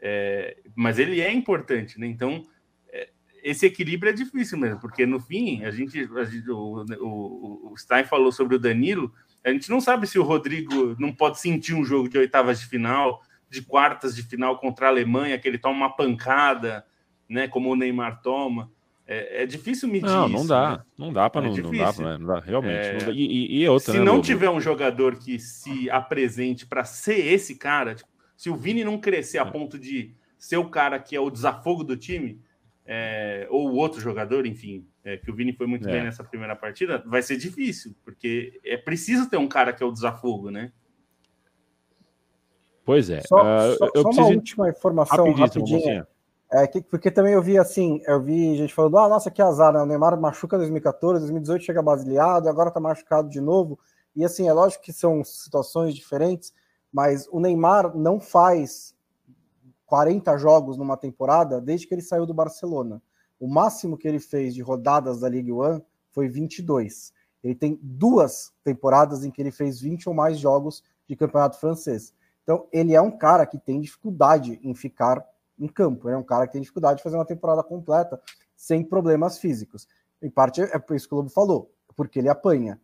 [0.00, 2.06] É, mas ele é importante, né?
[2.06, 2.46] Então,
[2.88, 3.10] é,
[3.42, 7.76] esse equilíbrio é difícil mesmo, porque no fim, a gente, a gente o, o, o
[7.76, 9.12] Stein falou sobre o Danilo.
[9.44, 12.66] A gente não sabe se o Rodrigo não pode sentir um jogo de oitavas de
[12.66, 16.84] final, de quartas de final contra a Alemanha, que ele toma uma pancada,
[17.28, 17.48] né?
[17.48, 18.70] Como o Neymar toma.
[19.06, 20.70] É, é difícil medir Não, não isso, dá.
[20.70, 20.84] Né?
[20.96, 22.86] Não dá para é não, não, dá, pra, não dá, realmente.
[22.86, 22.92] É...
[22.92, 23.12] Não dá.
[23.12, 24.24] E, e, outra, se né, não Lobo?
[24.24, 28.98] tiver um jogador que se apresente para ser esse cara, tipo, se o Vini não
[28.98, 29.50] crescer a é.
[29.50, 32.40] ponto de ser o cara que é o desafogo do time,
[32.92, 36.56] é, ou o outro jogador, enfim, é, que o Vini foi muito bem nessa primeira
[36.56, 40.72] partida, vai ser difícil, porque é preciso ter um cara que é o desafogo, né?
[42.84, 43.20] Pois é.
[43.20, 44.20] Só, uh, só, eu só preciso...
[44.26, 46.04] uma última informação rapidinha.
[46.52, 49.72] É, que, porque também eu vi assim, eu vi gente falando, ah, nossa, que azar,
[49.72, 49.80] né?
[49.80, 53.78] O Neymar machuca 2014, 2018 chega basileado, agora tá machucado de novo.
[54.16, 56.52] E assim, é lógico que são situações diferentes,
[56.92, 58.96] mas o Neymar não faz
[59.90, 63.02] 40 jogos numa temporada desde que ele saiu do Barcelona.
[63.40, 67.12] O máximo que ele fez de rodadas da Ligue 1 foi 22.
[67.42, 72.14] Ele tem duas temporadas em que ele fez 20 ou mais jogos de campeonato francês.
[72.44, 75.26] Então, ele é um cara que tem dificuldade em ficar
[75.58, 76.08] em campo.
[76.08, 78.20] Ele é um cara que tem dificuldade de fazer uma temporada completa
[78.54, 79.88] sem problemas físicos.
[80.22, 82.80] Em parte é por isso que o Lobo falou, porque ele apanha.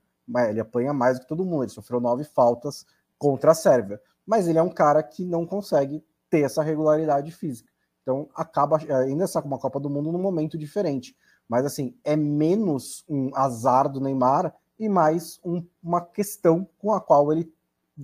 [0.49, 1.63] Ele apanha mais do que todo mundo.
[1.63, 2.85] Ele sofreu nove faltas
[3.17, 4.01] contra a Sérvia.
[4.27, 7.71] Mas ele é um cara que não consegue ter essa regularidade física.
[8.03, 11.17] Então acaba ainda está com uma Copa do Mundo num momento diferente.
[11.49, 17.01] Mas assim, é menos um azar do Neymar e mais um, uma questão com a
[17.01, 17.53] qual ele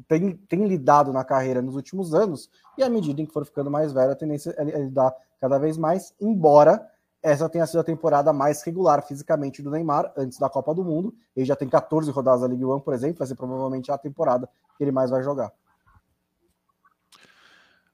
[0.09, 3.70] tem, tem, lidado na carreira nos últimos anos, e à medida em que for ficando
[3.70, 6.89] mais velho, a tendência é lidar cada vez mais, embora
[7.23, 11.15] essa tenha sido a temporada mais regular fisicamente do Neymar antes da Copa do Mundo.
[11.36, 14.49] Ele já tem 14 rodadas da Ligue 1, por exemplo, vai ser provavelmente a temporada
[14.77, 15.53] que ele mais vai jogar.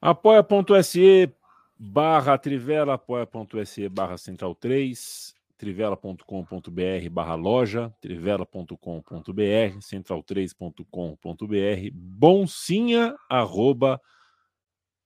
[0.01, 1.31] apoia.se
[1.77, 14.01] barra Trivela, apoia.se barra Central 3, trivela.com.br barra loja, trivela.com.br, central3.com.br, boncinha, arroba,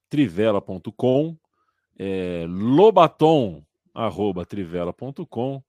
[0.09, 1.37] trivela.com,
[1.97, 3.63] é, lobaton,
[3.93, 5.61] arroba, trivela.com,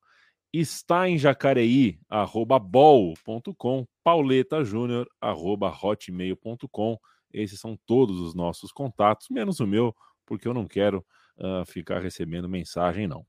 [0.52, 6.98] está em Jacareí, arroba bol.com, Pauleta Júnior, arroba hotmail.com.
[7.35, 9.94] Esses são todos os nossos contatos, menos o meu,
[10.24, 11.05] porque eu não quero
[11.39, 13.27] uh, ficar recebendo mensagem, não.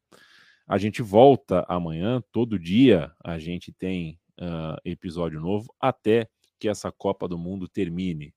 [0.67, 6.27] A gente volta amanhã, todo dia a gente tem uh, episódio novo, até
[6.59, 8.33] que essa Copa do Mundo termine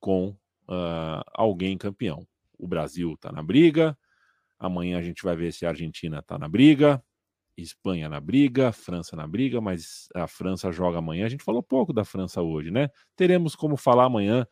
[0.00, 2.26] com uh, alguém campeão.
[2.58, 3.96] O Brasil está na briga,
[4.58, 7.02] amanhã a gente vai ver se a Argentina está na briga,
[7.56, 11.26] Espanha na briga, França na briga, mas a França joga amanhã.
[11.26, 12.88] A gente falou pouco da França hoje, né?
[13.16, 14.46] Teremos como falar amanhã,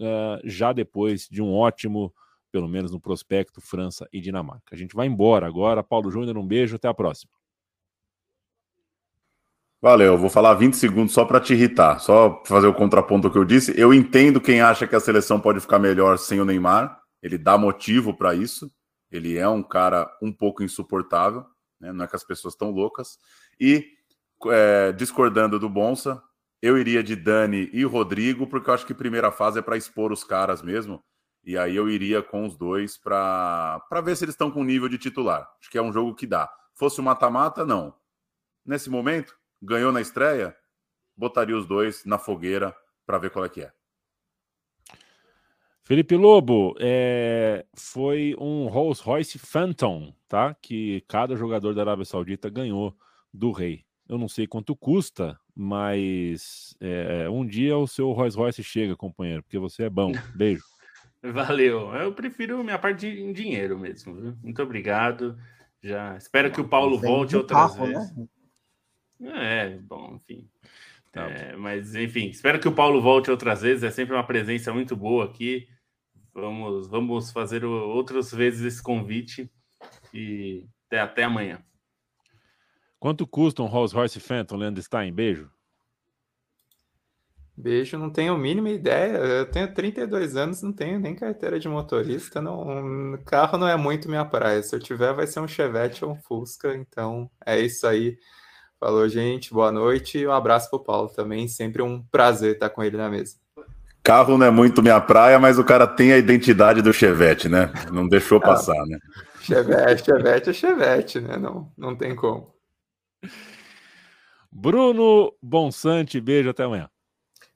[0.00, 2.12] uh, já depois de um ótimo
[2.50, 4.74] pelo menos no prospecto França e Dinamarca.
[4.74, 5.84] A gente vai embora agora.
[5.84, 7.30] Paulo Júnior, um beijo, até a próxima.
[9.80, 13.38] Valeu, vou falar 20 segundos só para te irritar, só fazer o contraponto ao que
[13.38, 13.72] eu disse.
[13.80, 17.56] Eu entendo quem acha que a seleção pode ficar melhor sem o Neymar, ele dá
[17.56, 18.70] motivo para isso.
[19.10, 21.44] Ele é um cara um pouco insuportável,
[21.80, 21.92] né?
[21.92, 23.18] não é que as pessoas estão loucas.
[23.58, 23.86] E
[24.48, 26.22] é, discordando do Bonsa,
[26.62, 30.12] eu iria de Dani e Rodrigo, porque eu acho que primeira fase é para expor
[30.12, 31.02] os caras mesmo.
[31.42, 34.98] E aí eu iria com os dois para ver se eles estão com nível de
[34.98, 35.48] titular.
[35.58, 36.50] Acho que é um jogo que dá.
[36.74, 37.94] Fosse o mata-mata, não.
[38.64, 40.54] Nesse momento, ganhou na estreia,
[41.16, 42.76] botaria os dois na fogueira
[43.06, 43.72] para ver qual é que é.
[45.82, 50.54] Felipe Lobo, é, foi um Rolls Royce Phantom, tá?
[50.54, 52.96] Que cada jogador da Arábia Saudita ganhou
[53.32, 53.84] do rei.
[54.08, 59.42] Eu não sei quanto custa, mas é, um dia o seu Rolls Royce chega, companheiro,
[59.42, 60.10] porque você é bom.
[60.34, 60.64] Beijo.
[61.22, 61.94] Valeu.
[61.94, 64.14] Eu prefiro minha parte em dinheiro mesmo.
[64.14, 64.38] Viu?
[64.42, 65.38] Muito obrigado.
[65.82, 68.16] Já espero que o Paulo volte outras carro, vezes.
[68.16, 68.24] Né?
[69.34, 70.48] É, bom, enfim.
[71.12, 73.82] Tá é, mas enfim, espero que o Paulo volte outras vezes.
[73.82, 75.68] É sempre uma presença muito boa aqui.
[76.32, 79.50] Vamos, vamos fazer outras vezes esse convite
[80.14, 81.62] e até, até amanhã.
[83.00, 85.10] Quanto custa um Rolls Royce Phantom, Leandro Stein?
[85.10, 85.50] Beijo.
[87.56, 89.16] Beijo, não tenho a mínima ideia.
[89.16, 92.42] Eu tenho 32 anos, não tenho nem carteira de motorista.
[92.42, 94.62] Não, carro não é muito minha praia.
[94.62, 96.74] Se eu tiver, vai ser um Chevette ou um Fusca.
[96.74, 98.18] Então é isso aí.
[98.78, 99.52] Falou, gente.
[99.52, 100.26] Boa noite.
[100.26, 101.48] Um abraço pro Paulo também.
[101.48, 103.36] Sempre um prazer estar com ele na mesa.
[104.02, 107.72] Carro não é muito minha praia, mas o cara tem a identidade do Chevette, né?
[107.90, 108.98] Não deixou ah, passar, né?
[109.40, 111.38] Chevette, Chevette é Chevette, né?
[111.38, 112.59] Não, não tem como.
[114.50, 116.90] Bruno Bonsante, beijo, até amanhã.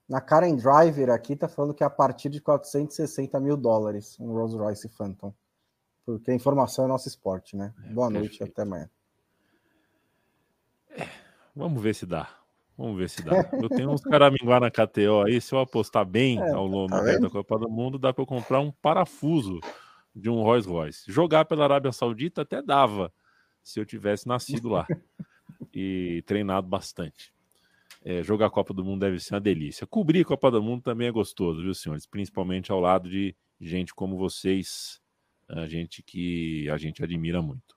[0.09, 4.33] Na Karen Driver aqui tá falando que é a partir de 460 mil dólares um
[4.33, 5.35] Rolls Royce Phantom.
[6.05, 7.73] Porque a informação é nosso esporte, né?
[7.85, 8.91] É, Boa noite, até amanhã.
[10.91, 11.09] É,
[11.57, 12.29] vamos ver se dá.
[12.77, 13.49] Vamos ver se dá.
[13.53, 15.41] Eu tenho uns caraminguá na KTO aí.
[15.41, 18.27] Se eu apostar bem é, ao longo tá da Copa do Mundo, dá para eu
[18.27, 19.61] comprar um parafuso
[20.15, 21.11] de um Rolls Royce.
[21.11, 23.13] Jogar pela Arábia Saudita até dava,
[23.63, 24.87] se eu tivesse nascido lá
[25.73, 27.33] e treinado bastante.
[28.05, 29.87] É, jogar a Copa do Mundo deve ser uma delícia.
[29.87, 32.07] Cobrir a Copa do Mundo também é gostoso, viu, senhores?
[32.07, 35.01] Principalmente ao lado de gente como vocês,
[35.49, 37.75] a gente que a gente admira muito.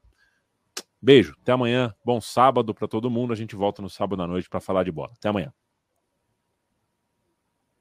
[1.01, 1.93] Beijo, até amanhã.
[2.03, 3.31] Bom sábado para todo mundo.
[3.31, 5.13] A gente volta no sábado à noite para falar de bola.
[5.17, 5.53] Até amanhã.